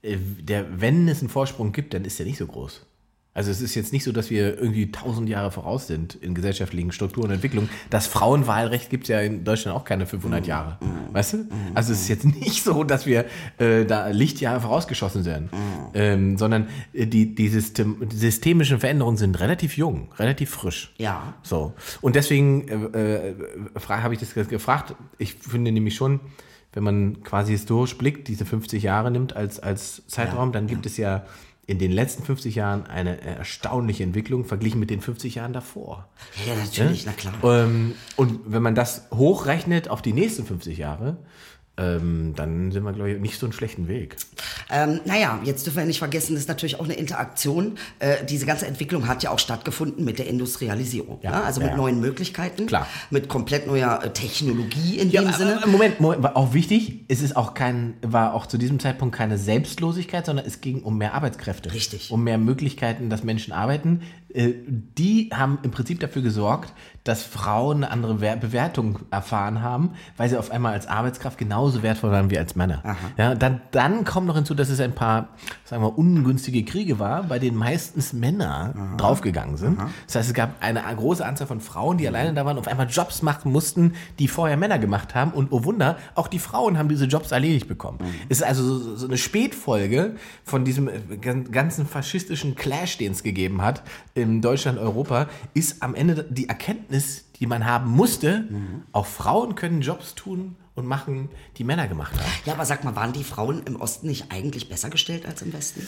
[0.02, 2.86] äh, der, wenn es einen Vorsprung gibt, dann ist der nicht so groß.
[3.34, 6.92] Also es ist jetzt nicht so, dass wir irgendwie tausend Jahre voraus sind in gesellschaftlichen
[6.92, 7.70] Strukturen und Entwicklung.
[7.90, 10.78] Das Frauenwahlrecht gibt es ja in Deutschland auch keine 500 Jahre.
[11.14, 11.38] Weißt du?
[11.74, 13.26] Also es ist jetzt nicht so, dass wir
[13.58, 15.50] äh, da Lichtjahre vorausgeschossen sind,
[15.94, 20.94] ähm, sondern äh, die, die, System, systemischen Veränderungen sind relativ jung, relativ frisch.
[20.98, 21.36] Ja.
[21.42, 21.74] So.
[22.02, 23.36] Und deswegen äh, äh,
[23.88, 24.96] habe ich das gefragt.
[25.18, 26.20] Ich finde nämlich schon,
[26.74, 30.98] wenn man quasi historisch blickt, diese 50 Jahre nimmt als, als Zeitraum, dann gibt es
[30.98, 31.26] ja
[31.68, 36.10] in den letzten 50 Jahren eine erstaunliche Entwicklung verglichen mit den 50 Jahren davor.
[36.46, 37.34] Ja, natürlich, na klar.
[37.44, 41.18] Ähm, und wenn man das hochrechnet auf die nächsten 50 Jahre,
[41.82, 44.16] ähm, dann sind wir, glaube ich, nicht so einen schlechten Weg.
[44.70, 47.78] Ähm, naja, jetzt dürfen wir nicht vergessen, das ist natürlich auch eine Interaktion.
[48.00, 51.20] Äh, diese ganze Entwicklung hat ja auch stattgefunden mit der Industrialisierung.
[51.24, 51.44] Ja, ne?
[51.44, 51.78] Also ja, mit ja.
[51.78, 52.68] neuen Möglichkeiten.
[52.68, 52.88] Klar.
[53.10, 55.62] Mit komplett neuer äh, Technologie in dem Sinne.
[55.66, 59.38] Moment, Moment, war auch wichtig, es ist auch kein, war auch zu diesem Zeitpunkt keine
[59.38, 61.74] Selbstlosigkeit, sondern es ging um mehr Arbeitskräfte.
[61.74, 62.12] Richtig.
[62.12, 64.02] Um mehr Möglichkeiten, dass Menschen arbeiten.
[64.34, 69.92] Äh, Die haben im Prinzip dafür gesorgt, dass Frauen eine andere Wer- Bewertung erfahren haben,
[70.18, 72.84] weil sie auf einmal als Arbeitskraft genauso wertvoll waren wie als Männer.
[73.18, 75.30] Ja, dann, dann kommt noch hinzu, dass es ein paar,
[75.66, 79.80] sagen wir, ungünstige Kriege war, bei denen meistens Männer draufgegangen sind.
[80.06, 82.88] Das heißt, es gab eine große Anzahl von Frauen, die alleine da waren, auf einmal
[82.88, 85.32] Jobs machen mussten, die vorher Männer gemacht haben.
[85.32, 87.98] Und oh Wunder, auch die Frauen haben diese Jobs erledigt bekommen.
[88.30, 93.12] Es ist also so, so eine Spätfolge von diesem äh, gan- ganzen faschistischen Clash, den
[93.14, 93.82] es gegeben hat
[94.14, 96.91] in Deutschland, Europa, ist am Ende die Erkenntnis,
[97.40, 98.46] die man haben musste,
[98.92, 102.32] auch Frauen können Jobs tun und machen, die Männer gemacht haben.
[102.46, 105.52] Ja, aber sag mal, waren die Frauen im Osten nicht eigentlich besser gestellt als im
[105.54, 105.82] Westen?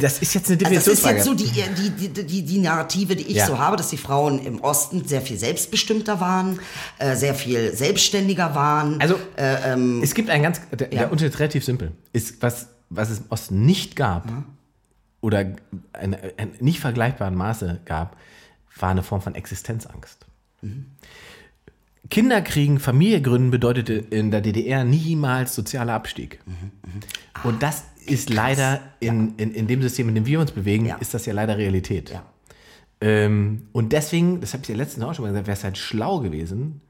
[0.00, 1.16] Das ist jetzt eine Also das ist Definitionsfrage.
[1.16, 3.46] jetzt so die, die, die, die, die Narrative, die ich Ja.
[3.46, 6.60] so habe, dass die Frauen im Osten sehr viel selbstbestimmter waren,
[6.98, 9.00] äh, sehr viel selbstständiger waren.
[9.00, 11.00] Also, äh, ähm, es gibt ein ganz, der, Ja.
[11.00, 11.92] der Unterschied ist relativ simpel.
[12.12, 14.28] Ist, was, was es im Osten nicht gab,
[15.20, 15.40] oder
[15.92, 18.16] ein, ein nicht vergleichbaren Maße gab,
[18.82, 20.26] war eine Form von Existenzangst.
[22.10, 26.40] Kinder kriegen, Familie gründen bedeutete in der DDR niemals sozialer Abstieg.
[27.44, 30.96] Und das ist leider in, in, in dem System, in dem wir uns bewegen, Ja.
[30.96, 32.10] ist das ja leider Realität.
[32.10, 32.22] ja.
[33.02, 35.78] Ähm, und deswegen, das habe ich ja letztens auch schon mal gesagt, wäre es halt
[35.78, 36.80] schlau gewesen,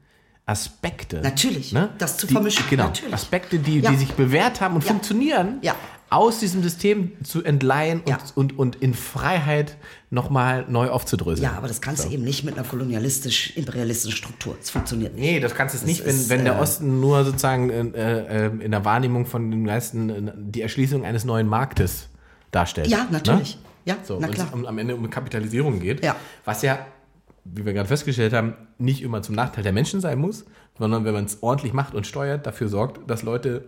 [0.45, 1.21] Aspekte.
[1.21, 3.13] Natürlich, das zu die, vermischen, Genau, natürlich.
[3.13, 3.91] Aspekte, die, Ja.
[3.91, 4.89] die sich bewährt haben und Ja.
[4.89, 5.75] funktionieren, Ja.
[6.09, 8.17] aus diesem System zu entleihen und, Ja.
[8.35, 9.77] und, und in Freiheit
[10.11, 11.49] nochmal neu aufzudröseln.
[11.49, 14.55] Ja, aber das kannst du eben nicht mit einer kolonialistisch-imperialistischen Struktur.
[14.59, 15.23] Das funktioniert nicht.
[15.23, 18.47] Nee, das kannst du es nicht, wenn, ist, wenn der äh, Osten nur sozusagen äh,
[18.47, 22.09] äh, in der Wahrnehmung von den meisten äh, die Erschließung eines neuen Marktes
[22.51, 22.87] darstellt.
[22.87, 23.55] Ja, natürlich.
[23.55, 23.61] Ne?
[23.85, 24.47] Ja, so, na klar.
[24.53, 26.03] es am Ende um Kapitalisierung geht.
[26.03, 26.15] Ja.
[26.43, 26.85] Was ja,
[27.45, 30.45] wie wir gerade festgestellt haben, nicht immer zum Nachteil der Menschen sein muss,
[30.77, 33.63] sondern wenn man es ordentlich macht und steuert, dafür sorgt, dass Leute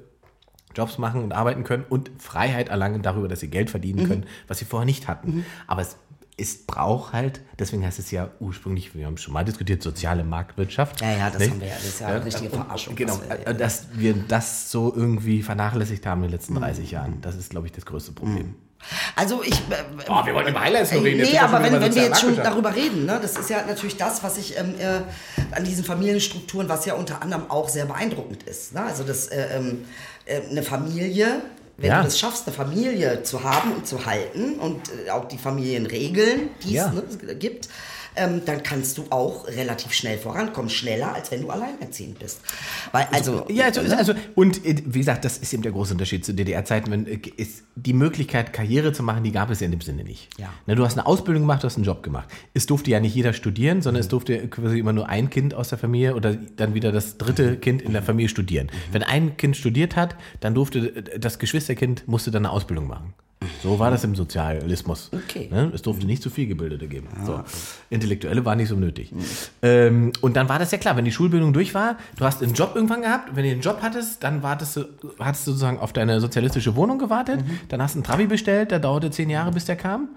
[0.76, 4.08] Jobs machen und arbeiten können und Freiheit erlangen darüber, dass sie Geld verdienen Mhm.
[4.08, 5.46] können, was sie vorher nicht hatten.
[5.68, 5.96] Aber es,
[6.38, 11.00] es braucht halt, deswegen heißt es ja ursprünglich, wir haben schon mal diskutiert, soziale Marktwirtschaft.
[11.02, 11.52] Ja, ja, das Nicht?
[11.52, 11.74] haben wir ja.
[11.76, 12.96] Das ist ja eine richtige Verarschung.
[12.96, 16.34] Genau, wir- äh, dass wir das so irgendwie vernachlässigt haben in den Mhm.
[16.38, 17.22] letzten 30 Jahren.
[17.22, 18.56] Das ist, glaube ich, das größte Problem.
[19.16, 19.54] Also ich.
[19.54, 21.22] Äh, Oh, wir wollten über Highlights noch reden.
[21.22, 23.96] Nee, aber wenn, über wenn wir jetzt schon darüber reden, ne, das ist ja natürlich
[23.96, 28.44] das, was ich ähm, äh, an diesen Familienstrukturen, was ja unter anderem auch sehr beeindruckend
[28.44, 28.74] ist.
[28.74, 28.82] Ne?
[28.84, 29.86] Also das, äh, ähm,
[30.26, 31.42] äh, eine Familie,
[31.78, 31.98] wenn Ja.
[32.00, 36.50] du das schaffst, eine Familie zu haben und zu halten und äh, auch die Familienregeln,
[36.64, 36.94] die Ja.
[37.10, 37.70] es ne, gibt,
[38.16, 42.42] ähm, dann kannst du auch relativ schnell vorankommen, schneller als wenn du alleinerziehend bist.
[42.92, 46.26] Weil also Ja, also, also und äh, wie gesagt, das ist eben der große Unterschied
[46.26, 46.92] zu DDR-Zeiten.
[46.92, 50.04] Wenn äh, ist die Möglichkeit, Karriere zu machen, die gab es ja in dem Sinne
[50.04, 50.30] nicht.
[50.38, 50.50] Ja.
[50.68, 52.30] Ne, du hast eine Ausbildung gemacht, du hast einen Job gemacht.
[52.54, 55.70] Es durfte ja nicht jeder studieren, sondern es durfte quasi immer nur ein Kind aus
[55.70, 58.70] der Familie oder dann wieder das dritte Kind in der Familie studieren.
[58.92, 63.14] Wenn ein Kind studiert hat, dann durfte äh, das Geschwisterkind musste dann eine Ausbildung machen.
[63.62, 65.10] So war das im Sozialismus.
[65.12, 65.50] Okay.
[65.52, 65.72] Ne?
[65.74, 67.08] Es durfte nicht zu viel Gebildete geben.
[67.26, 67.44] So.
[67.90, 69.14] Intellektuelle war nicht so nötig.
[69.62, 72.54] Ähm, und dann war das ja klar, wenn die Schulbildung durch war, du hast einen
[72.54, 74.86] Job irgendwann gehabt, wenn du den Job hattest, dann wartest du,
[75.20, 78.80] hattest du sozusagen auf deine sozialistische Wohnung gewartet, dann hast du einen Trabi bestellt, der
[78.80, 80.10] dauerte zehn Jahre, bis der kam.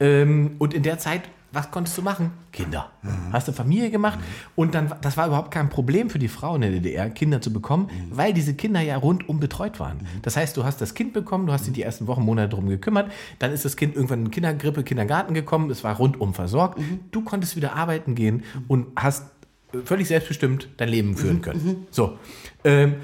[0.00, 1.22] Ähm, und in der Zeit,
[1.52, 2.32] was konntest du machen?
[2.50, 2.90] Kinder.
[3.30, 4.18] Hast du Familie gemacht
[4.56, 7.52] und dann, das war überhaupt kein Problem für die Frau in der DDR, Kinder zu
[7.52, 10.06] bekommen, weil diese Kinder ja rundum betreut waren.
[10.22, 12.68] Das heißt, du hast das Kind bekommen, du hast dich die ersten Wochen, Monate darum
[12.68, 16.80] gekümmert, dann ist das Kind irgendwann in Kindergrippe, Kindergarten gekommen, es war rundum versorgt,
[17.10, 19.26] du konntest wieder arbeiten gehen und hast
[19.84, 21.86] völlig selbstbestimmt dein Leben führen können.
[21.90, 22.18] So.
[22.64, 22.96] Ähm,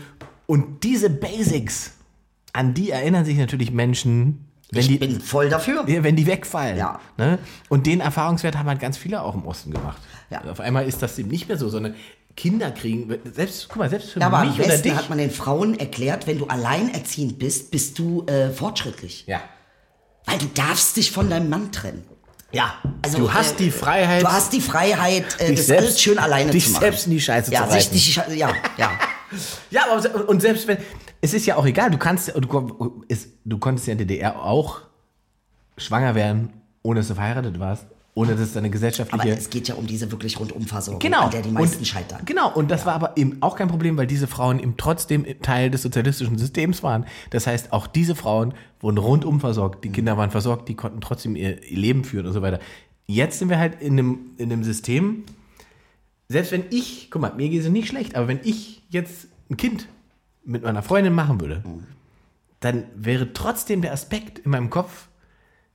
[0.47, 1.95] und diese Basics,
[2.53, 5.85] an die erinnern sich natürlich Menschen, wenn ich die, bin voll dafür.
[5.87, 6.77] wenn die wegfallen.
[6.77, 7.01] Ja.
[7.17, 7.39] Ne?
[7.69, 9.99] Und den Erfahrungswert haben halt ganz viele auch im Osten gemacht.
[10.31, 10.43] Ja.
[10.51, 11.95] Auf einmal ist das eben nicht mehr so, sondern
[12.37, 14.95] Kinder kriegen, selbst, guck mal, selbst für Ja, aber am mich oder besten dich.
[14.97, 19.25] hat man den Frauen erklärt, wenn du alleinerziehend bist, bist du äh, fortschrittlich.
[19.27, 19.41] ja.
[20.27, 22.05] Weil du darfst dich von deinem Mann trennen.
[22.53, 25.87] Ja, Also, du hast äh, die Freiheit, Du hast die Freiheit, äh, dich das selbst-
[25.87, 26.81] alles schön alleine dich zu machen.
[26.83, 27.93] selbst in die Scheiße ja, zu sich reißen.
[27.93, 28.91] die Sche- Ja, ja.
[29.71, 30.79] Ja, aber und selbst wenn,
[31.21, 34.43] es ist ja auch egal, du kannst, du, es, du konntest ja in der DDR
[34.43, 34.81] auch
[35.77, 36.51] schwanger werden,
[36.83, 39.31] ohne dass du verheiratet warst, ohne dass deine Aber gesellschaftliche...
[39.31, 41.27] es geht ja um diese wirklich Rundumversorgung, Genau.
[41.27, 42.23] an der die meisten und, scheitern.
[42.25, 45.71] Genau, und das war aber eben auch kein Problem, weil diese Frauen eben trotzdem Teil
[45.71, 47.07] des sozialistischen Systems waren.
[47.31, 51.37] Das heißt, auch diese Frauen wurden rundum versorgt, die Kinder waren versorgt, die konnten trotzdem
[51.37, 52.59] ihr, ihr Leben führen und so weiter.
[53.07, 55.25] Jetzt sind wir halt in einem, in einem System,
[56.29, 59.57] selbst wenn ich, guck mal, mir geht es nicht schlecht, aber wenn ich jetzt ein
[59.57, 59.87] Kind
[60.49, 61.63] mit meiner Freundin machen würde,
[62.61, 65.09] dann wäre trotzdem der Aspekt in meinem Kopf,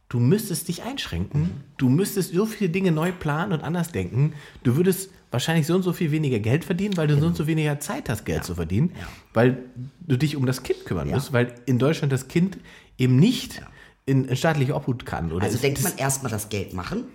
[0.10, 4.76] du müsstest dich einschränken, du müsstest so viele Dinge neu planen und anders denken, du
[4.76, 7.80] würdest wahrscheinlich so und so viel weniger Geld verdienen, weil du so und so weniger
[7.80, 8.92] Zeit hast, Geld zu verdienen,
[9.34, 9.64] weil
[10.02, 11.16] du dich um das Kind kümmern Ja.
[11.16, 12.58] musst, weil in Deutschland das Kind
[12.98, 13.62] eben nicht
[14.06, 15.32] in, in staatliche Obhut kann.
[15.32, 17.06] Oder Also denkt man erstmal das Geld machen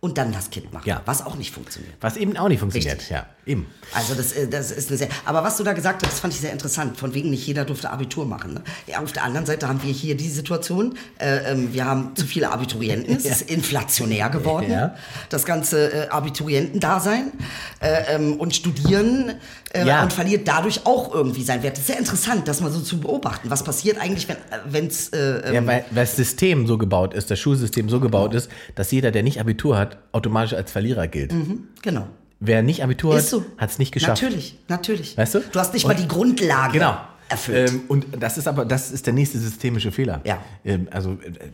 [0.00, 1.02] und dann das Kind machen, Ja.
[1.06, 1.94] was auch nicht funktioniert.
[2.00, 2.92] was eben auch nicht funktioniert.
[2.98, 3.10] Richtig.
[3.10, 3.66] Ja, eben.
[3.92, 5.08] Also das, äh, das ist eine sehr.
[5.24, 6.96] Aber was du da gesagt hast, das fand ich sehr interessant.
[6.96, 8.54] Von wegen nicht jeder durfte Abitur machen.
[8.54, 8.62] Ne?
[8.86, 10.96] Ja, auf der anderen Seite haben wir hier die Situation.
[11.18, 13.16] Äh, ähm, wir haben zu viele Abiturienten.
[13.16, 14.70] Es ist inflationär geworden.
[14.70, 14.94] Ja.
[15.30, 17.32] Das ganze äh, Abiturientendasein
[17.80, 19.34] äh, ähm, und Studieren
[19.72, 20.02] äh, Ja.
[20.02, 21.74] und verliert dadurch auch irgendwie seinen Wert.
[21.74, 23.50] Das ist sehr interessant, das mal so zu beobachten.
[23.50, 24.26] Was passiert eigentlich,
[24.66, 25.18] wenn es äh,
[25.48, 28.90] ähm, Ja, weil, weil das System so gebaut ist, das Schulsystem so gebaut ist, dass
[28.90, 31.32] jeder, der nicht Abitur hat, automatisch als Verlierer gilt.
[31.82, 32.06] genau.
[32.40, 33.44] Wer nicht Abitur hat, so.
[33.56, 34.22] hat es nicht geschafft.
[34.22, 35.16] Natürlich, natürlich.
[35.18, 35.40] Weißt du?
[35.40, 36.96] Du hast nicht Und- mal die Grundlage Genau.
[37.28, 37.70] erfüllt.
[37.70, 40.20] Ähm, und das ist aber, das ist der nächste systemische Fehler.
[40.24, 40.40] Ja.
[40.64, 41.50] Ähm, also äh, äh,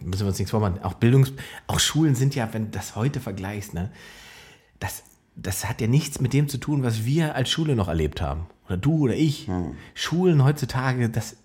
[0.00, 0.80] müssen wir uns nichts vormachen.
[0.84, 1.32] Auch Bildungs,
[1.66, 3.90] auch Schulen sind ja, wenn du das heute vergleichst, ne,
[4.78, 5.02] das,
[5.34, 8.46] das hat ja nichts mit dem zu tun, was wir als Schule noch erlebt haben.
[8.68, 9.48] Oder du oder ich.
[9.94, 11.36] Schulen heutzutage, das,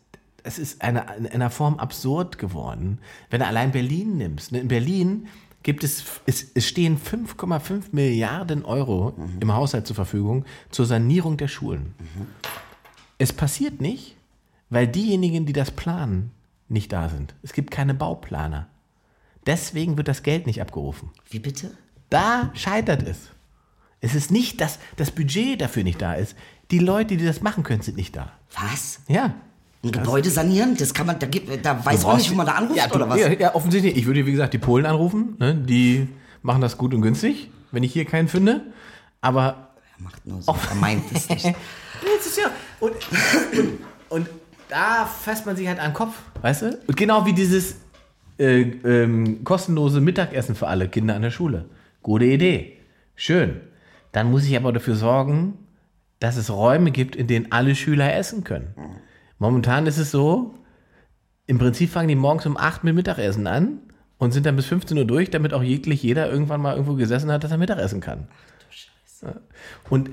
[0.43, 2.99] das ist eine, in einer Form absurd geworden.
[3.31, 4.51] Wenn du allein Berlin nimmst.
[4.51, 4.59] Ne?
[4.59, 5.27] In Berlin
[5.67, 11.49] gibt es, es, es stehen 5,5 Milliarden Euro im Haushalt zur Verfügung zur Sanierung der
[11.49, 11.93] Schulen.
[13.17, 14.15] Es passiert nicht,
[14.69, 16.31] weil diejenigen, die das planen,
[16.69, 17.35] nicht da sind.
[17.43, 18.69] Es gibt keine Bauplaner.
[19.45, 21.09] Deswegen wird das Geld nicht abgerufen.
[21.29, 21.71] Wie bitte?
[22.09, 23.31] Da scheitert es.
[23.99, 26.37] Es ist nicht, dass das Budget dafür nicht da ist.
[26.71, 28.31] Die Leute, die das machen können, sind nicht da.
[28.53, 29.01] Was?
[29.09, 29.35] Ja.
[29.83, 32.53] Ein Gebäude sanieren, das kann man, da, gibt, da weiß man nicht, wo man da
[32.53, 33.19] anruft ja, oder was?
[33.19, 33.95] Ja, ja, offensichtlich.
[33.95, 35.35] Ich würde, wie gesagt, die Polen anrufen.
[35.39, 35.55] Ne?
[35.55, 36.07] Die
[36.41, 38.61] machen das gut und günstig, wenn ich hier keinen finde.
[39.21, 41.45] Aber Er macht nur so, er meint es nicht.
[42.19, 42.51] Ist ja.
[42.79, 42.93] Und,
[43.57, 43.77] und,
[44.09, 44.27] und
[44.69, 46.79] da fasst man sich halt an den Kopf, weißt du?
[46.87, 47.75] Und genau wie dieses
[48.39, 51.65] äh, ähm, kostenlose Mittagessen für alle Kinder an der Schule.
[52.03, 52.77] Gute Idee.
[53.15, 53.61] Schön.
[54.11, 55.53] Dann muss ich aber dafür sorgen,
[56.19, 58.73] dass es Räume gibt, in denen alle Schüler essen können.
[59.39, 60.55] Momentan ist es so,
[61.45, 63.79] im Prinzip fangen die morgens um 8 mit Mittagessen an
[64.17, 67.31] und sind dann bis 15 Uhr durch, damit auch jeglich jeder irgendwann mal irgendwo gesessen
[67.31, 68.27] hat, dass er Mittagessen kann.
[69.21, 69.33] Ja.
[69.89, 70.11] Und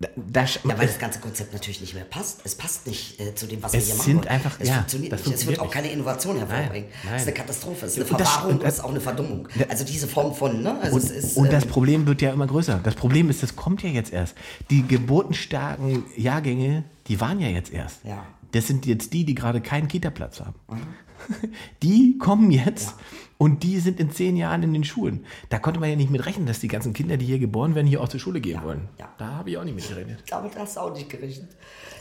[0.00, 2.40] da, da, Ja, weil das ganze Konzept natürlich nicht mehr passt.
[2.44, 4.04] Es passt nicht äh, zu dem, was wir hier machen.
[4.04, 4.28] sind wollen.
[4.28, 5.34] einfach- es ja, funktioniert das nicht.
[5.34, 6.88] Es wird funktioniert auch keine Innovation hervorbringen.
[7.04, 7.34] Nein, Es ist eine nein.
[7.34, 7.86] Katastrophe.
[7.86, 9.48] Es ist eine Und das- Verwahrung das- es ist auch eine Verdummung.
[9.68, 10.78] Also diese Form von, ne?
[10.80, 12.80] Also Und, es ist, und das ähm, Problem wird ja immer größer.
[12.84, 14.34] Das Problem ist, das kommt ja jetzt erst.
[14.70, 18.04] Die geburtenstarken Jahrgänge, die waren ja jetzt erst.
[18.04, 18.24] Ja.
[18.52, 20.54] Das sind jetzt die, die gerade keinen Kita-Platz haben.
[21.82, 22.94] Die kommen jetzt
[23.38, 25.26] und die sind in zehn Jahren in den Schulen.
[25.48, 27.88] Da konnte man ja nicht mit rechnen, dass die ganzen Kinder, die hier geboren werden,
[27.88, 28.88] hier auch zur Schule gehen wollen.
[28.98, 29.12] ja.
[29.18, 30.22] Da habe ich auch nicht mit gerechnet.
[30.30, 31.48] Damit hast du auch nicht gerechnet.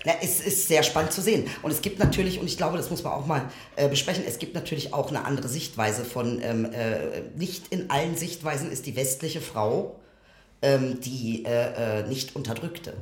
[0.05, 1.45] Na, es ist sehr spannend zu sehen.
[1.63, 4.37] Und es gibt natürlich, und ich glaube, das muss man auch mal äh, besprechen, es
[4.37, 8.95] gibt natürlich auch eine andere Sichtweise von, ähm, äh, nicht in allen Sichtweisen ist die
[8.95, 9.99] westliche Frau
[10.61, 12.93] ähm, die äh, äh, nicht unterdrückte.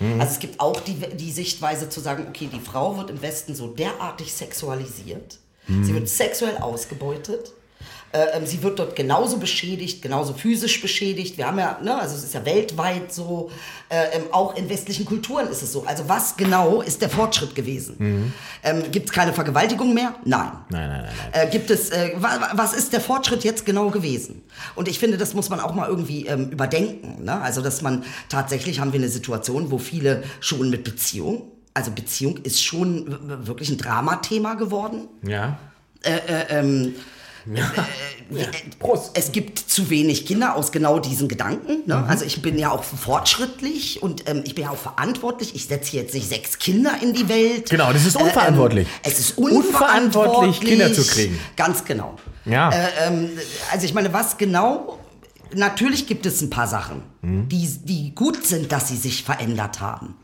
[0.00, 3.54] Also es gibt auch die, die Sichtweise zu sagen, okay, die Frau wird im Westen
[3.54, 5.38] so derartig sexualisiert,
[5.68, 7.52] sie wird sexuell ausgebeutet,
[8.12, 11.38] äh, ähm, sie wird dort genauso beschädigt, genauso physisch beschädigt.
[11.38, 13.50] Wir haben ja, ne, also es ist ja weltweit so,
[13.88, 15.84] äh, ähm, auch in westlichen Kulturen ist es so.
[15.86, 18.34] Also was genau ist der Fortschritt gewesen?
[18.62, 20.14] Ähm, Gibt es keine Vergewaltigung mehr?
[20.24, 20.52] Nein.
[20.68, 21.46] Nein, nein, nein, nein.
[21.46, 24.42] Äh, gibt es, äh, wa, was ist der Fortschritt jetzt genau gewesen?
[24.74, 27.24] Und ich finde, das muss man auch mal irgendwie ähm, überdenken.
[27.24, 27.40] Ne?
[27.40, 32.36] Also, dass man tatsächlich haben wir eine Situation, wo viele schon mit Beziehung, also Beziehung
[32.42, 35.08] ist schon wirklich ein Dramathema geworden.
[35.26, 35.58] Ja.
[36.04, 36.94] Ähm,
[37.46, 38.44] äh,
[39.14, 41.82] Es gibt zu wenig Kinder aus genau diesen Gedanken.
[41.86, 42.04] Ne?
[42.08, 45.54] Also ich bin ja auch fortschrittlich und ähm, ich bin ja auch verantwortlich.
[45.54, 47.70] Ich setze jetzt nicht sechs Kinder in die Welt.
[47.70, 48.88] Genau, das ist Äh, ähm, unverantwortlich.
[49.02, 51.38] es ist Unverantwortlich, unverantwortlich, Kinder zu kriegen.
[51.56, 52.16] Ganz genau.
[52.44, 52.70] Ja.
[52.70, 53.30] Äh, ähm,
[53.72, 54.98] also ich meine, was genau?
[55.54, 57.48] Natürlich gibt es ein paar Sachen, Mhm.
[57.48, 60.16] die, die gut sind, dass sie sich verändert haben.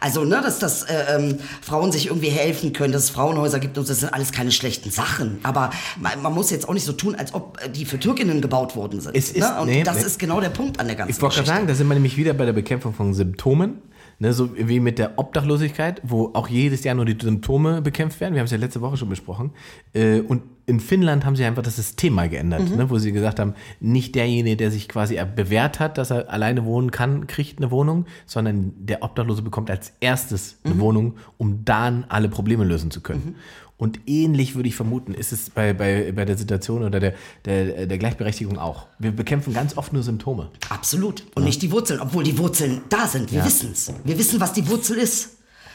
[0.00, 3.76] Also, ne, dass das äh, ähm, Frauen sich irgendwie helfen können, dass es Frauenhäuser gibt
[3.78, 5.38] und das sind alles keine schlechten Sachen.
[5.42, 5.70] Aber
[6.00, 8.76] man, man muss jetzt auch nicht so tun, als ob äh, die für Türkinnen gebaut
[8.76, 9.16] worden sind.
[9.16, 9.60] Es ist- ne?
[9.60, 10.02] Und nee, das nee.
[10.02, 12.16] ist genau der Punkt an der ganzen Ich wollte gerade sagen, da sind wir nämlich
[12.16, 13.82] wieder bei der Bekämpfung von Symptomen.
[14.20, 18.34] Ne, so wie mit der Obdachlosigkeit, wo auch jedes Jahr nur die Symptome bekämpft werden.
[18.34, 19.52] Wir haben es ja letzte Woche schon besprochen.
[19.92, 23.38] Äh, und in Finnland haben sie einfach das System mal geändert, ne, wo sie gesagt
[23.38, 27.70] haben, nicht derjenige, der sich quasi bewährt hat, dass er alleine wohnen kann, kriegt eine
[27.70, 33.00] Wohnung, sondern der Obdachlose bekommt als erstes eine Wohnung, um dann alle Probleme lösen zu
[33.00, 33.36] können.
[33.78, 37.14] Und ähnlich würde ich vermuten, ist es bei, bei, bei der Situation oder der,
[37.44, 38.86] der, der Gleichberechtigung auch.
[38.98, 40.50] Wir bekämpfen ganz oft nur Symptome.
[40.68, 41.22] Absolut.
[41.36, 43.30] Und nicht die Wurzeln, obwohl die Wurzeln da sind.
[43.30, 43.46] Wir Ja.
[43.46, 43.92] wissen's.
[44.04, 45.30] Wir wissen, was die Wurzel ist.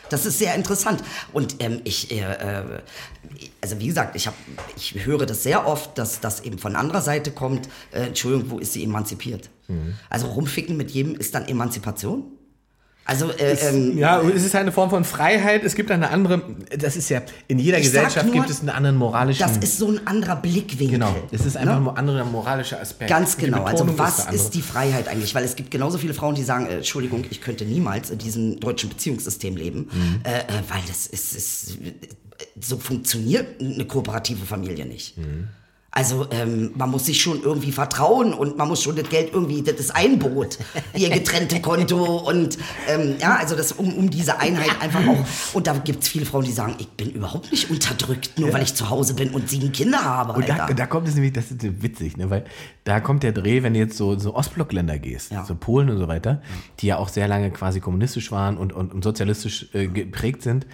[0.09, 1.01] Das ist sehr interessant.
[1.31, 2.81] Und ähm, ich, äh, äh,
[3.61, 4.33] also wie gesagt, ich, hab,
[4.75, 7.69] ich höre das sehr oft, dass das eben von anderer Seite kommt.
[7.93, 9.49] Äh, Entschuldigung, wo ist sie emanzipiert?
[9.69, 9.93] Mhm.
[10.09, 12.25] Also rumficken mit jedem ist dann Emanzipation?
[13.05, 15.63] Also, äh, ähm, Ja, es ist eine Form von Freiheit.
[15.63, 16.41] Es gibt eine andere,
[16.77, 19.45] das ist ja, in jeder Gesellschaft nur, gibt es einen anderen moralischen.
[19.45, 20.99] das ist so ein anderer Blickwinkel.
[20.99, 21.89] genau, es ist einfach ne?
[21.91, 23.09] ein anderer moralischer Aspekt.
[23.09, 23.63] Ganz genau.
[23.63, 24.49] Also was ist, andere.
[24.51, 25.35] die Freiheit eigentlich?
[25.35, 28.59] Weil es gibt genauso viele Frauen, die sagen, äh, Entschuldigung, ich könnte niemals in diesem
[28.59, 30.21] deutschen Beziehungssystem leben, Mhm.
[30.23, 31.77] äh, äh, weil das ist, ist
[32.59, 35.17] so funktioniert eine kooperative Familie nicht.
[35.17, 35.49] Mhm.
[35.95, 39.61] Also ähm, man muss sich schon irgendwie vertrauen und man muss schon das Geld irgendwie,
[39.61, 40.57] das ist ein Boot,
[40.95, 42.57] ihr getrennte Konto und
[42.89, 45.53] ähm, ja, also das um, um diese Einheit einfach auch.
[45.53, 48.63] Und da gibt es viele Frauen, die sagen, ich bin überhaupt nicht unterdrückt, nur weil
[48.63, 50.33] ich zu Hause bin und sieben Kinder habe.
[50.33, 52.27] Und da, da kommt es nämlich, das ist witzig, ne?
[52.31, 52.45] weil
[52.85, 55.45] da kommt der Dreh, wenn du jetzt so, so Ostblockländer gehst, Ja.
[55.45, 56.41] so Polen und so weiter,
[56.79, 60.65] die ja auch sehr lange quasi kommunistisch waren und, und, und sozialistisch äh, geprägt sind,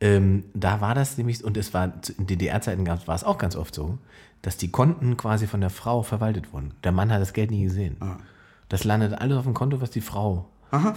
[0.00, 3.74] ähm, da war das nämlich, und es war in DDR-Zeiten war es auch ganz oft
[3.74, 3.98] so,
[4.42, 6.72] dass die Konten quasi von der Frau verwaltet wurden.
[6.84, 7.96] Der Mann hat das Geld nie gesehen.
[8.00, 8.16] Ah.
[8.68, 10.48] Das landet alles auf dem Konto, was die Frau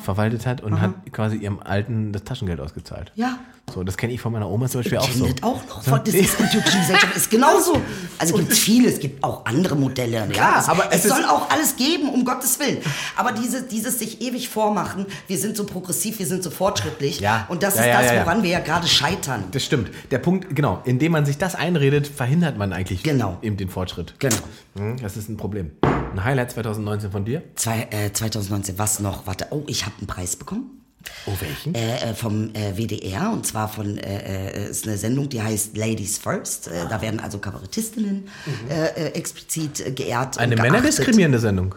[0.04, 3.12] verwaltet hat und hat quasi ihrem Alten das Taschengeld ausgezahlt.
[3.16, 3.40] Ja.
[3.74, 5.26] So, das kenne ich von meiner Oma zum Beispiel auch so.
[5.42, 5.84] auch noch.
[5.84, 7.82] Von, das ist in türkischen Gesellschaft ist genauso.
[8.20, 10.28] Also gibt es viele, es gibt auch andere Modelle.
[10.28, 12.80] Klar, ja, es, aber es es soll auch alles geben, um Gottes Willen.
[13.16, 17.22] Aber diese, dieses sich ewig vormachen, wir sind so progressiv, wir sind so fortschrittlich.
[17.22, 17.46] Ja.
[17.48, 19.46] Und das Ja, ist ja, das, woran wir ja gerade scheitern.
[19.52, 19.90] Das stimmt.
[20.12, 23.38] Der Punkt, genau, indem man sich das einredet, verhindert man eigentlich Genau.
[23.42, 24.14] eben den Fortschritt.
[24.20, 24.36] Genau.
[24.76, 25.72] Hm, Das ist ein Problem.
[26.14, 27.42] Ein Highlight 2019 von dir?
[27.56, 29.26] Zwei, äh, 2019, was noch?
[29.26, 30.80] Warte, oh, ich habe einen Preis bekommen.
[31.26, 31.74] Oh, welchen?
[31.74, 35.76] äh, äh, vom äh, WDR und zwar von äh, äh, ist eine Sendung, die heißt
[35.76, 36.68] Ladies First.
[36.68, 38.28] Äh, da werden also Kabarettistinnen
[38.70, 40.38] äh, äh, explizit äh, geehrt.
[40.38, 41.74] Eine männerdiskriminierende Sendung.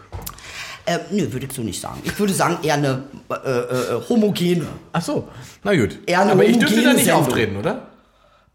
[0.85, 1.99] Äh, nö, würde ich so nicht sagen.
[2.03, 4.67] Ich würde sagen eher eine äh, äh, homogene.
[4.93, 5.27] Ach so,
[5.63, 5.97] na gut.
[6.05, 7.25] Eher eine Aber ich dürfte da nicht Sendung.
[7.25, 7.87] auftreten, oder?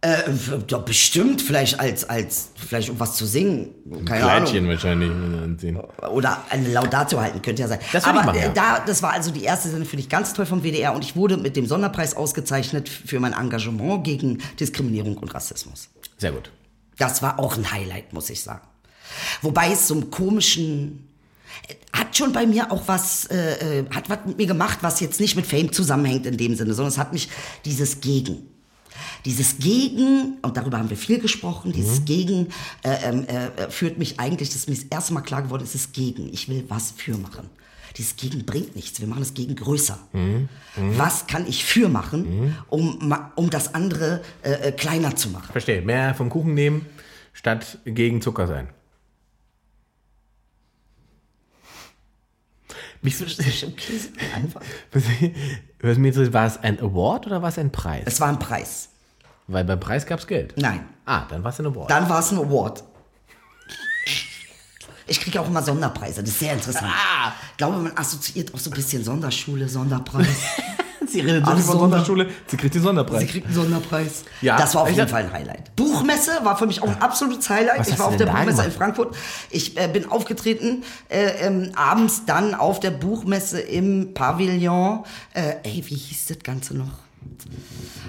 [0.05, 0.32] Äh,
[0.68, 3.70] ja, bestimmt, vielleicht als, als, vielleicht um was zu singen.
[4.05, 4.70] Keine Kleidchen Ahnung.
[4.70, 5.76] wahrscheinlich anziehen.
[6.11, 7.78] Oder eine Laudatio halten, könnte ja sein.
[7.92, 8.48] Das Aber machen, äh, ja.
[8.48, 11.14] da, das war also die erste Sendung, finde ich ganz toll vom WDR und ich
[11.14, 15.88] wurde mit dem Sonderpreis ausgezeichnet für mein Engagement gegen Diskriminierung und Rassismus.
[16.18, 16.50] Sehr gut.
[16.98, 18.66] Das war auch ein Highlight, muss ich sagen.
[19.40, 21.09] Wobei es so einem komischen
[21.92, 25.20] hat schon bei mir auch was, äh, äh, hat was mit mir gemacht, was jetzt
[25.20, 27.28] nicht mit Fame zusammenhängt in dem Sinne, sondern es hat mich
[27.64, 28.48] dieses Gegen.
[29.24, 32.49] Dieses Gegen, und darüber haben wir viel gesprochen, dieses Gegen
[32.82, 35.74] äh, ähm, äh, führt mich eigentlich, das ist mir das erste Mal klar geworden, es
[35.74, 36.32] ist Gegen.
[36.32, 37.49] Ich will was für machen.
[37.97, 39.01] Dieses Gegen bringt nichts.
[39.01, 39.99] Wir machen das Gegen größer.
[40.97, 45.53] Was kann ich für machen, um, ma- um das andere äh, äh, kleiner zu machen?
[45.53, 45.82] Verstehe.
[45.82, 46.86] Mehr vom Kuchen nehmen,
[47.34, 48.68] statt gegen Zucker sein.
[53.03, 53.24] Mich so,
[54.92, 55.05] was,
[55.80, 58.05] was mir interessiert, war es ein Award oder war es ein Preis?
[58.07, 58.90] Es war ein Preis.
[59.48, 60.55] Weil beim Preis gab es Geld.
[60.57, 60.88] Nein.
[61.05, 61.90] Ah, dann war es ein Award.
[61.90, 62.84] Dann war es ein Award.
[65.09, 66.92] Ich kriege auch immer Sonderpreise, das ist sehr interessant.
[66.94, 67.32] Ah.
[67.50, 70.28] Ich glaube, man assoziiert auch so ein bisschen Sonderschule, Sonderpreis.
[71.12, 73.28] sie redet so viel von von Sonderschule, sie kriegt den Sie Sonderpreis.
[73.28, 74.24] kriegt einen Sonderpreis.
[74.40, 74.56] Ja.
[74.56, 75.74] Das war auf jeden Fall ein Highlight.
[75.76, 77.80] Buchmesse war für mich auch ein absolutes Highlight.
[77.80, 78.72] Was ich war auf der Buchmesse in gemacht?
[78.76, 79.16] Frankfurt.
[79.50, 85.04] Ich äh, bin aufgetreten, äh, ähm, abends dann auf der Buchmesse im Pavillon.
[85.34, 86.88] Äh, ey, wie hieß das Ganze noch?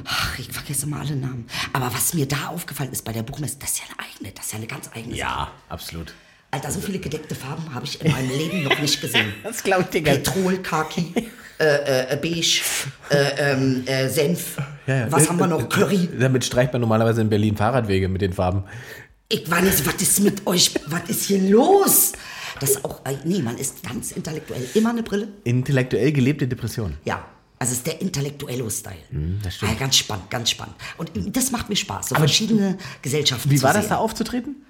[0.05, 1.45] Ach, ich vergesse mal alle Namen.
[1.71, 4.45] Aber was mir da aufgefallen ist bei der Buchmesse, das ist ja eine eigene, das
[4.45, 5.19] ist ja eine ganz eigene Sache.
[5.19, 6.13] Ja, absolut.
[6.51, 9.33] Alter, so viele gedeckte Farben habe ich in meinem Leben noch nicht gesehen.
[9.43, 10.23] Das glaube ich dir gar nicht.
[10.25, 11.29] Petrol, Khaki,
[11.59, 12.61] äh, äh, Beige,
[13.09, 14.57] äh, ähm, äh, Senf.
[14.87, 15.11] Ja, ja.
[15.11, 15.69] Was haben wir noch?
[15.69, 16.09] Curry.
[16.19, 18.63] Damit streicht man normalerweise in Berlin Fahrradwege mit den Farben.
[19.29, 22.13] Ich war nicht, was ist mit euch, was ist hier los?
[22.59, 24.65] Das ist auch, äh, nee, man ist ganz intellektuell.
[24.73, 25.27] Immer eine Brille?
[25.43, 26.95] Intellektuell gelebte Depression.
[27.03, 27.25] Ja.
[27.59, 28.95] Also es ist der Intellektuello-Style.
[29.09, 29.71] Hm, das stimmt.
[29.71, 30.75] Ja, ganz spannend, ganz spannend.
[30.97, 34.62] Und das macht mir Spaß, so verschiedene Gesellschaften Wie war das da aufzutreten?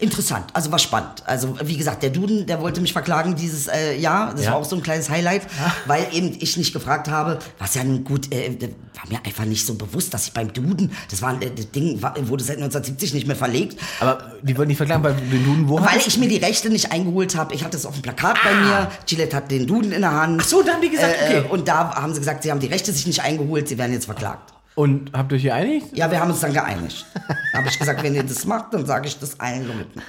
[0.00, 1.24] Interessant, also war spannend.
[1.26, 4.32] Also wie gesagt, der Duden, der wollte mich verklagen dieses äh, Jahr.
[4.32, 4.52] Das Ja.
[4.52, 5.42] war auch so ein kleines Highlight,
[5.86, 8.56] weil eben ich nicht gefragt habe, was ja nun gut, äh,
[8.94, 12.00] war mir einfach nicht so bewusst, dass ich beim Duden, das war äh, das Ding
[12.00, 15.68] war, wurde seit 1970 nicht mehr verlegt, Aber die wollten nicht verklagen, weil den Duden
[15.68, 17.52] wo weil ich mir die Rechte nicht eingeholt habe.
[17.54, 18.88] Ich hatte es auf dem Plakat bei mir.
[19.06, 20.40] Gillette hat den Duden in der Hand.
[20.40, 20.44] Ah.
[20.44, 21.48] Ach so, da haben die gesagt, äh, okay.
[21.48, 24.04] Und da haben sie gesagt, sie haben die Rechte sich nicht eingeholt, sie werden jetzt
[24.04, 24.52] verklagt.
[24.78, 25.86] Und habt ihr euch geeinigt?
[25.92, 27.04] Ja, wir haben uns dann geeinigt.
[27.52, 30.00] habe ich gesagt, wenn ihr das macht, dann sage ich das allen Leuten.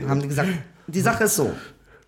[0.00, 0.48] Dann haben die gesagt,
[0.86, 1.52] die Sache ist so,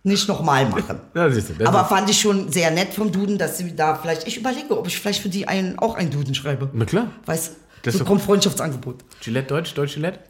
[0.04, 1.00] nicht nochmal machen.
[1.14, 4.26] Ja, siehst du, Aber fand ich schon sehr nett vom Duden, dass sie da vielleicht,
[4.26, 6.70] ich überlege, ob ich vielleicht für die einen, auch einen Duden schreibe.
[6.72, 7.08] Na klar.
[7.26, 9.04] Weißt du, Das so kommt Freundschaftsangebot.
[9.20, 10.20] Gillette Deutsch, Deutsch Gillette?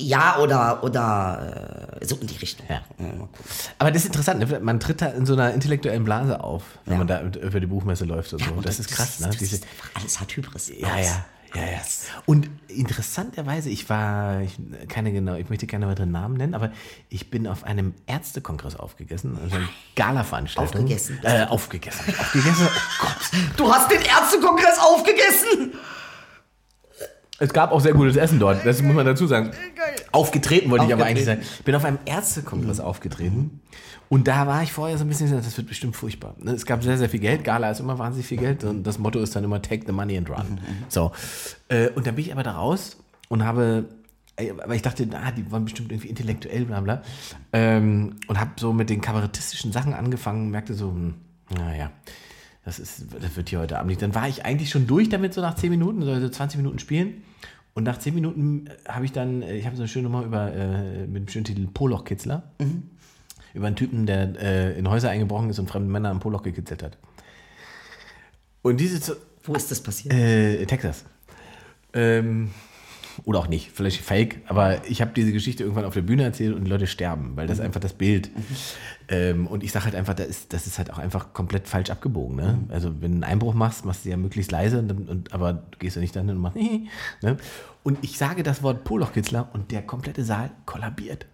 [0.00, 2.66] Ja, oder, oder äh, so in die Richtung.
[2.68, 2.80] Ja.
[3.78, 4.60] Aber das ist interessant, ne?
[4.60, 6.98] man tritt da in so einer intellektuellen Blase auf, wenn Ja.
[6.98, 8.52] man da über die Buchmesse läuft und so.
[8.52, 9.26] und das ist krass, ne?
[9.26, 10.68] Das Diese, ist alles hat Hybris.
[10.68, 11.24] ja, ja,
[11.54, 11.80] ja, ja.
[12.26, 14.52] Und interessanterweise, ich war, ich,
[14.88, 16.70] keine genau, ich möchte keine weiteren Namen nennen, aber
[17.08, 20.82] ich bin auf einem Ärztekongress aufgegessen, also eine Gala-Veranstaltung.
[20.82, 21.18] Aufgegessen.
[21.22, 22.14] Äh, aufgegessen.
[22.18, 23.40] aufgegessen, oh Gott.
[23.56, 25.72] Du hast den Ärztekongress aufgegessen!
[27.40, 29.50] Es gab auch sehr gutes Essen dort, das muss man dazu sagen.
[30.12, 31.42] Aufgetreten wollte ich aber eigentlich Aufgetreten.
[31.44, 31.56] sagen.
[31.60, 33.60] Ich bin auf einem Ärztekongress aufgetreten
[34.08, 36.34] und da war ich vorher so ein bisschen, so, das wird bestimmt furchtbar.
[36.38, 38.98] Ne, Es gab sehr, sehr viel Geld, Gala ist immer wahnsinnig viel Geld und das
[38.98, 40.60] Motto ist dann immer take the money and run.
[40.88, 41.12] So.
[41.68, 42.96] Äh, Und dann bin ich aber da raus
[43.28, 43.84] und habe,
[44.36, 47.02] äh, aber ich dachte, ah, die waren bestimmt irgendwie intellektuell, bla bla.
[47.52, 51.14] Ähm, Und habe so mit den kabarettistischen Sachen angefangen, merkte so, hm,
[51.56, 51.90] naja.
[52.68, 54.02] Das, ist, das wird hier heute Abend nicht.
[54.02, 56.78] Dann war ich eigentlich schon durch damit, so nach 10 Minuten, so also 20 Minuten
[56.78, 57.22] spielen.
[57.72, 60.22] Und nach 10 Minuten äh, habe ich dann, äh, ich habe so eine schöne Nummer
[60.22, 62.42] über, äh, mit dem schönen Titel Poloch-Kitzler.
[63.54, 66.82] Über einen Typen, der äh, in Häuser eingebrochen ist und fremde Männer am Poloch gekitzelt
[66.82, 66.98] hat.
[68.60, 70.12] Und diese, Wo ist das passiert?
[70.12, 71.06] äh, Texas.
[71.94, 72.50] Ähm,
[73.24, 76.54] oder auch nicht, vielleicht fake, aber ich habe diese Geschichte irgendwann auf der Bühne erzählt
[76.54, 78.30] und die Leute sterben, weil das einfach das Bild.
[79.08, 81.90] Ähm, und ich sage halt einfach, das ist, das ist halt auch einfach komplett falsch
[81.90, 82.36] abgebogen.
[82.36, 82.58] Ne?
[82.68, 85.78] Also wenn du einen Einbruch machst, machst du ja möglichst leise, und, und, aber du
[85.78, 86.56] gehst ja nicht dann hin und machst.
[87.22, 87.36] ne?
[87.82, 91.26] Und ich sage das Wort Polochkitzler und der komplette Saal kollabiert.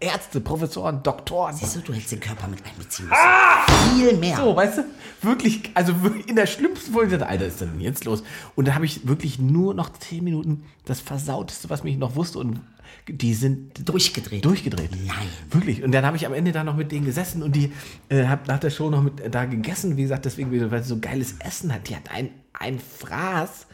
[0.00, 1.56] Ärzte, Professoren, Doktoren.
[1.56, 3.96] Siehst du, du hättest den Körper mit einbeziehen müssen.
[3.96, 4.36] Viel mehr.
[4.36, 4.84] So, weißt du,
[5.22, 5.92] wirklich, also
[6.26, 8.22] in der schlimmsten Folge, Alter, ist denn jetzt los?
[8.54, 12.38] Und da habe ich wirklich nur noch zehn Minuten das Versauteste, was mich noch wusste
[12.38, 12.60] und
[13.08, 14.44] die sind Durchgedreht.
[14.44, 14.90] durchgedreht.
[15.06, 15.28] Nein.
[15.50, 15.82] Wirklich.
[15.82, 17.72] Und dann habe ich am Ende da noch mit denen gesessen und die
[18.10, 19.96] äh, habe nach der Show noch mit äh, da gegessen.
[19.96, 21.88] Wie gesagt, deswegen, weil sie so geiles Essen hat.
[21.88, 23.66] Die hat ein, ein Fraß.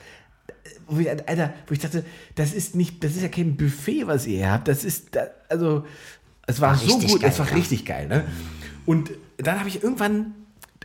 [0.49, 0.53] äh,
[0.87, 2.05] Wo ich, Alter, wo ich dachte,
[2.37, 4.69] das ist nicht, das ist ja kein Buffet, was ihr habt.
[4.69, 5.85] Das ist, da, also,
[6.47, 7.55] es war, War so gut, geil, es war ja.
[7.55, 8.25] richtig geil, ne?
[8.87, 10.35] Und dann habe ich irgendwann,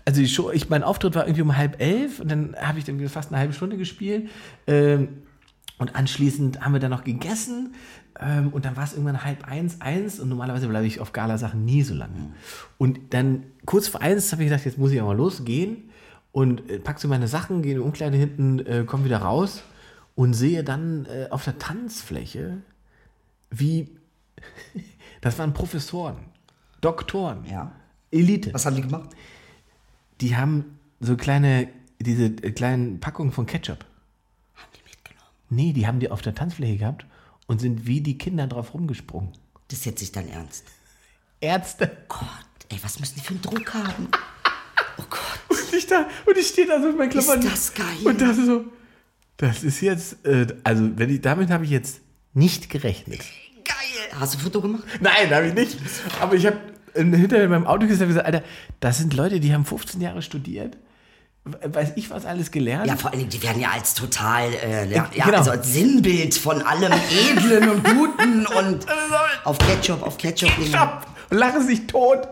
[0.06, 2.86] also die Show, ich, mein Auftritt war irgendwie um halb elf und dann habe ich
[2.86, 4.30] dann fast eine halbe Stunde gespielt.
[4.68, 5.10] Ähm,
[5.78, 7.74] und anschließend haben wir dann noch gegessen
[8.20, 11.64] ähm, und dann war es irgendwann halb eins, eins und normalerweise bleibe ich auf Gala-Sachen
[11.64, 12.34] nie so lange.
[12.78, 15.90] Und dann kurz vor eins habe ich gedacht, jetzt muss ich auch mal losgehen
[16.32, 19.64] und äh, pack so meine Sachen, gehe in die Umkleide hinten, äh, komme wieder raus
[20.16, 22.58] und sehe dann äh, auf der Tanzfläche,
[23.52, 23.96] wie,
[25.22, 26.18] das waren Professoren,
[26.82, 27.72] Doktoren, Ja.
[28.12, 28.54] Elite.
[28.54, 29.10] Was haben die gemacht?
[30.22, 33.86] Die haben so kleine, diese äh, kleinen Packungen von Ketchup.
[34.56, 35.30] Haben die mitgenommen.
[35.50, 37.06] Nee, die haben die auf der Tanzfläche gehabt
[37.48, 39.32] und sind wie die Kinder drauf rumgesprungen.
[39.68, 40.66] Das ist jetzt nicht dein Ernst.
[41.42, 41.92] Ärzte.
[42.08, 42.28] Gott,
[42.70, 44.08] ey, was müssen die für einen Druck haben?
[44.98, 45.40] Oh Gott.
[45.50, 47.50] Und ich da, und ich stehe da so mit meinen Ist Klamotten.
[47.50, 47.98] das geil.
[48.06, 48.66] Und das so,
[49.38, 52.02] das ist jetzt, äh, also wenn ich, damit habe ich jetzt
[52.34, 53.22] nicht gerechnet.
[54.18, 54.84] Hast du ein Foto gemacht?
[55.02, 55.78] Nein, habe ich nicht.
[56.22, 56.58] Aber ich habe
[56.94, 58.44] hinterher in meinem Auto gesagt, gesagt, Alter,
[58.80, 60.78] das sind Leute, die haben 15 Jahre studiert.
[61.66, 62.88] Weiß ich was alles gelernt?
[62.88, 65.38] Ja, vor Dingen, die werden ja als total, äh, ja, Äh, ja genau.
[65.38, 68.86] also als Sinnbild von allem Edlen und Guten und
[69.46, 70.52] auf Ketchup, auf Ketchup.
[70.68, 71.08] Stopp!
[71.32, 72.28] Und lachen sich tot.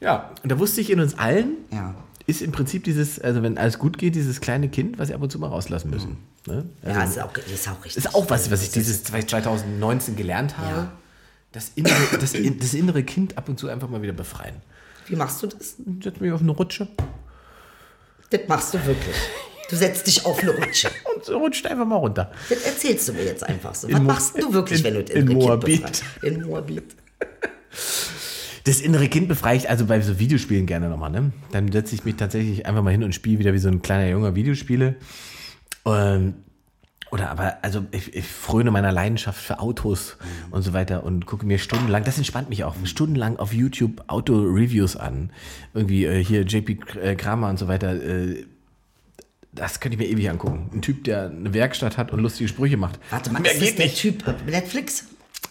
[0.00, 1.94] Ja, und da wusste ich in uns allen, Ja.
[2.26, 5.22] ist im Prinzip dieses, also wenn alles gut geht, dieses kleine Kind, was sie ab
[5.22, 6.18] und zu mal rauslassen müssen.
[6.46, 6.64] Ne?
[6.86, 8.04] Ja, Also, ist auch, ist auch richtig.
[8.04, 10.70] ist auch was, was ich dieses 2019 gelernt habe.
[10.76, 10.92] Ja.
[11.52, 14.54] Das, innere, das, in- das innere Kind ab und zu einfach mal wieder befreien.
[15.06, 15.76] Wie machst du das?
[16.02, 16.86] Setz mich auf eine Rutsche
[18.30, 19.16] Das machst du wirklich.
[19.68, 20.88] Du setzt dich auf eine Rutsche.
[21.14, 22.30] und rutscht einfach mal runter.
[22.48, 23.86] Das erzählst du mir jetzt einfach so.
[23.88, 25.80] In Was Mo- machst du wirklich, in- wenn du das in innere Kind Moabit.
[25.82, 26.04] befreist?
[26.22, 26.96] In Moabit.
[28.64, 31.10] Das innere Kind befreie ich also bei so Videospielen gerne nochmal.
[31.10, 31.32] Ne?
[31.52, 34.08] Dann setze ich mich tatsächlich einfach mal hin und spiele wieder wie so ein kleiner
[34.08, 34.96] Junge Videospiele.
[35.94, 36.34] Ähm,
[37.10, 40.16] oder aber, also ich, ich fröne meiner Leidenschaft für Autos
[40.52, 44.96] und so weiter und gucke mir stundenlang, das entspannt mich auch, stundenlang auf YouTube Auto-Reviews
[44.96, 45.30] an.
[45.74, 47.94] Irgendwie äh, hier JP äh, Kramer und so weiter.
[47.94, 48.44] Äh,
[49.52, 50.70] das könnte ich mir ewig angucken.
[50.72, 53.00] Ein Typ, der eine Werkstatt hat und lustige Sprüche macht.
[53.10, 53.98] Warte mal, Mehr ist geht der nicht.
[53.98, 55.06] Typ äh, Netflix?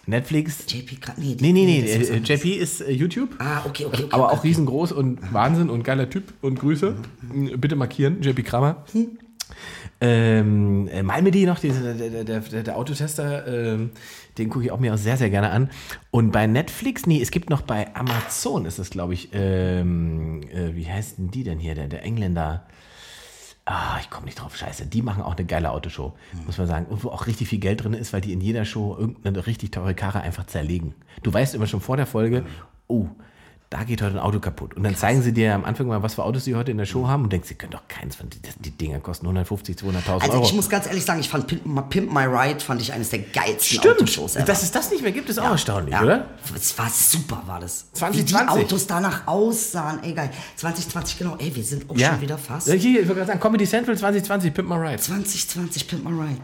[0.05, 0.65] Netflix.
[0.67, 1.79] JP nee, Nee, nee, nee.
[1.81, 2.17] ist äh.
[2.17, 3.35] JP ist äh, YouTube.
[3.39, 4.07] Ah, okay, okay, okay.
[4.11, 6.95] aber okay, auch riesengroß und Wahnsinn und geiler Typ und Grüße.
[7.57, 8.85] Bitte markieren, JP Kramer.
[10.01, 13.91] Ähm, äh, Malmedy noch, dieser- der, der, der, der Autotester, ähm,
[14.37, 15.69] den gucke ich auch mir auch sehr, sehr gerne an.
[16.09, 20.73] Und bei Netflix, nee, es gibt noch bei Amazon, ist das, glaube ich, ähm, äh,
[20.75, 22.65] wie heißt denn die denn hier, der, der Engländer?
[23.65, 24.87] Ah, ich komme nicht drauf, scheiße.
[24.87, 26.13] Die machen auch eine geile Autoshow,
[26.47, 26.85] muss man sagen.
[26.87, 29.69] Und wo auch richtig viel Geld drin ist, weil die in jeder Show irgendeine richtig
[29.71, 30.95] teure Karre einfach zerlegen.
[31.21, 32.45] Du weißt immer schon vor der Folge,
[32.87, 33.07] oh,
[33.71, 34.73] da geht heute ein Auto kaputt.
[34.75, 36.87] Und dann zeigen sie dir am Anfang mal, was für Autos sie heute in der
[36.87, 40.19] Show haben und denkst, sie können doch keins von die, die Dinger kosten 150, 200.000
[40.21, 40.43] Also Euro.
[40.45, 43.11] ich muss ganz ehrlich sagen, ich fand Pimp, My- Pimp My Ride fand ich eines
[43.11, 44.45] der geilsten Stimmt, Autoshows ever.
[44.45, 46.01] dass es das nicht mehr gibt, ist auch erstaunlich, ja.
[46.01, 46.25] oder?
[46.55, 47.91] Es war super, war das.
[47.93, 48.19] 2020.
[48.19, 48.25] Wie
[48.57, 50.31] die Autos danach aussahen, ey geil.
[50.55, 52.67] 2020, genau, ey, wir sind auch schon wieder fast.
[52.69, 54.97] Ja, Hier, ich wollte gerade sagen, Comedy Central 2020, Pimp My Ride.
[54.97, 56.41] 2020 Pimp My Ride.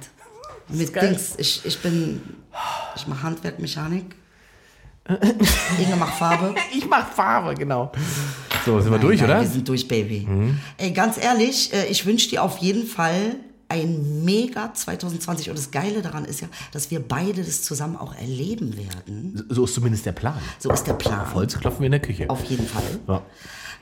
[0.69, 0.95] Mit.
[0.95, 2.21] Dings, ich, ich bin,
[2.95, 4.15] ich mache Handwerk, Mechanik.
[5.79, 6.55] Inge macht Farbe.
[6.75, 7.91] Ich mach Farbe, genau.
[8.65, 9.37] So, sind wir durch, Nein, oder?
[9.39, 9.43] Mhm.
[9.43, 10.27] Wir sind durch, Baby.
[10.77, 13.35] Ey, ganz ehrlich, äh, ich wünsche dir auf jeden Fall
[13.69, 15.49] ein mega 2020.
[15.49, 19.45] Und das Geile daran ist ja, dass wir beide das zusammen auch erleben werden.
[19.49, 20.39] So ist zumindest der Plan.
[20.59, 21.21] So ist der Plan.
[21.21, 22.29] Auf Holz klopfen wir in der Küche.
[22.29, 22.83] Auf jeden Fall.
[23.07, 23.21] Ja.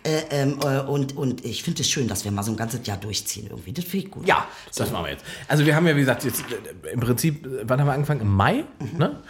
[0.04, 2.86] Äh, ähm, äh, und, und ich finde es schön, dass wir mal so ein ganzes
[2.86, 3.72] Jahr durchziehen irgendwie.
[3.72, 4.28] Das finde ich gut.
[4.28, 5.24] Ja, das machen wir jetzt.
[5.48, 8.22] Also wir haben ja, wie gesagt, jetzt äh, im Prinzip, äh, wann haben wir angefangen?
[8.22, 8.66] Im Mai.
[8.98, 9.22] Ne?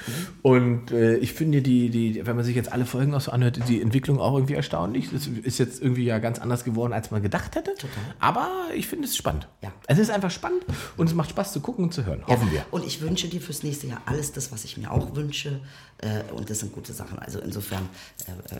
[0.42, 3.60] Und äh, ich finde die, die, wenn man sich jetzt alle Folgen auch so anhört,
[3.68, 5.12] die Entwicklung auch irgendwie erstaunlich.
[5.14, 7.74] Es ist jetzt irgendwie ja ganz anders geworden, als man gedacht hätte.
[8.20, 9.48] Aber ich finde es spannend.
[9.62, 9.72] Ja.
[9.88, 10.64] Es ist einfach spannend
[10.98, 12.24] und es macht Spaß zu gucken und zu hören.
[12.28, 12.66] Hoffen wir.
[12.72, 15.62] Und ich wünsche dir fürs nächste Jahr alles das, was ich mir auch wünsche.
[16.04, 17.18] Äh, und das sind gute Sachen.
[17.20, 17.88] Also insofern.
[18.28, 18.58] Äh, äh,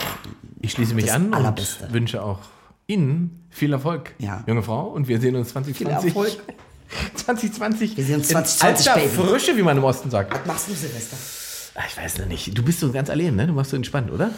[0.62, 1.86] Ich schließe mich an Allerbeste.
[1.86, 2.40] und wünsche auch
[2.88, 4.44] Ihnen viel Erfolg, Ja.
[4.48, 4.88] junge Frau.
[4.88, 5.78] Und wir sehen uns 2020.
[5.78, 5.88] Viel
[6.28, 6.38] Erfolg.
[7.16, 7.98] 2020.
[7.98, 9.10] Wir sehen uns in 2020, alter.
[9.10, 10.34] Frische, wie man im Osten sagt.
[10.34, 11.18] was machst du, Silvester?
[11.76, 12.56] Ah, Ich weiß noch nicht.
[12.58, 13.48] Du bist so ganz allein, ne?
[13.48, 14.30] Du machst so entspannt, oder?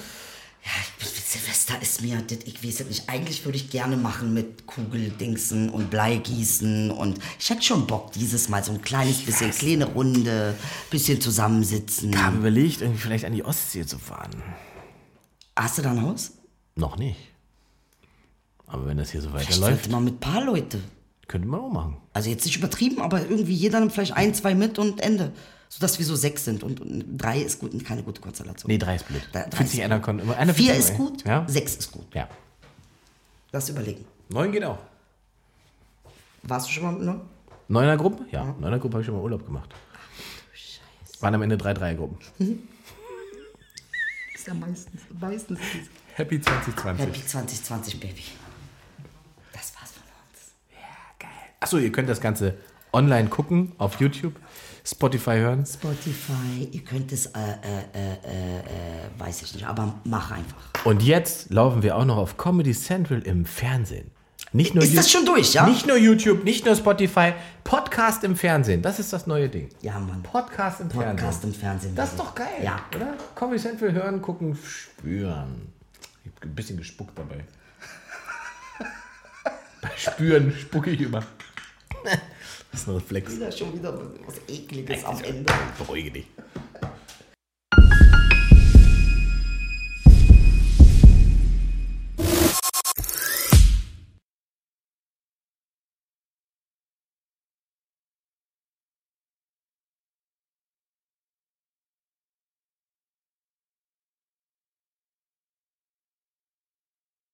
[0.65, 1.05] Ja, ich
[1.35, 5.69] Silvester ist mir, das, ich weiß es nicht, eigentlich würde ich gerne machen mit Kugeldingsen
[5.69, 10.55] und Bleigießen und ich hätte schon Bock dieses Mal so ein kleines bisschen, kleine Runde,
[10.89, 12.11] bisschen zusammensitzen.
[12.11, 14.31] Ich habe überlegt, irgendwie vielleicht an die Ostsee zu fahren.
[15.57, 16.31] Hast du da ein Haus?
[16.75, 17.17] Noch nicht.
[18.67, 20.79] Aber wenn das hier so Vielleicht weiterläuft, sollte man mit ein paar Leute.
[21.27, 21.97] könnte man auch machen.
[22.13, 25.31] Also jetzt nicht übertrieben, aber irgendwie jeder nimmt vielleicht ein, zwei mit und Ende.
[25.77, 28.71] Sodass wir so sechs sind und, und drei ist gut und keine gute Konstellation.
[28.71, 29.27] Nee, drei ist blöd.
[29.33, 31.43] Da- drei Fühlt sich einer kon immer einer Vier ist gut, Ja?
[31.49, 32.05] sechs ist gut.
[32.15, 32.29] Ja.
[33.51, 34.05] Lass überlegen.
[34.29, 34.77] Neun geht auch.
[36.43, 37.21] Warst du schon mal mit einem?
[37.67, 38.25] Neuner Gruppe?
[38.31, 39.69] Ja, neuner Gruppe habe ich schon mal Urlaub gemacht.
[41.19, 42.17] Waren am Ende drei Dreiergruppen.
[44.33, 47.05] Ist ja meistens, meistens dieses Happy 2020.
[47.05, 48.23] Happy 2020, Baby.
[49.51, 50.53] Das war's von uns.
[51.59, 52.55] Achso, ihr könnt das Ganze
[52.93, 54.35] online gucken, auf YouTube,
[54.85, 55.65] Spotify hören.
[55.65, 58.61] Spotify, ihr könnt es, äh, äh, äh, äh,
[59.17, 60.57] weiß ich nicht, aber mach einfach.
[60.83, 64.11] Und jetzt laufen wir auch noch auf Comedy Central im Fernsehen.
[64.51, 65.65] Nicht nur Ist das Ju- schon durch, ja?
[65.67, 67.33] Nicht nur YouTube, nicht nur Spotify,
[67.63, 68.81] Podcast im Fernsehen.
[68.83, 69.69] Das ist das neue Ding.
[69.81, 70.21] Ja, Mann.
[70.23, 71.53] Podcast im Podcast Fernsehen.
[71.53, 71.95] im Fernsehen.
[71.95, 72.79] Das ist doch geil, Ja.
[72.95, 73.15] oder?
[73.33, 75.73] Comedy Central hören, gucken, spüren.
[76.23, 77.43] Ich hab ein bisschen gespuckt dabei.
[79.81, 81.23] Bei Spüren spucke ich immer.
[82.75, 83.35] Das ist ein Reflex.
[83.37, 85.53] Wieder schon wieder was Ekliges am Ende.
[85.77, 86.25] Beruhige dich.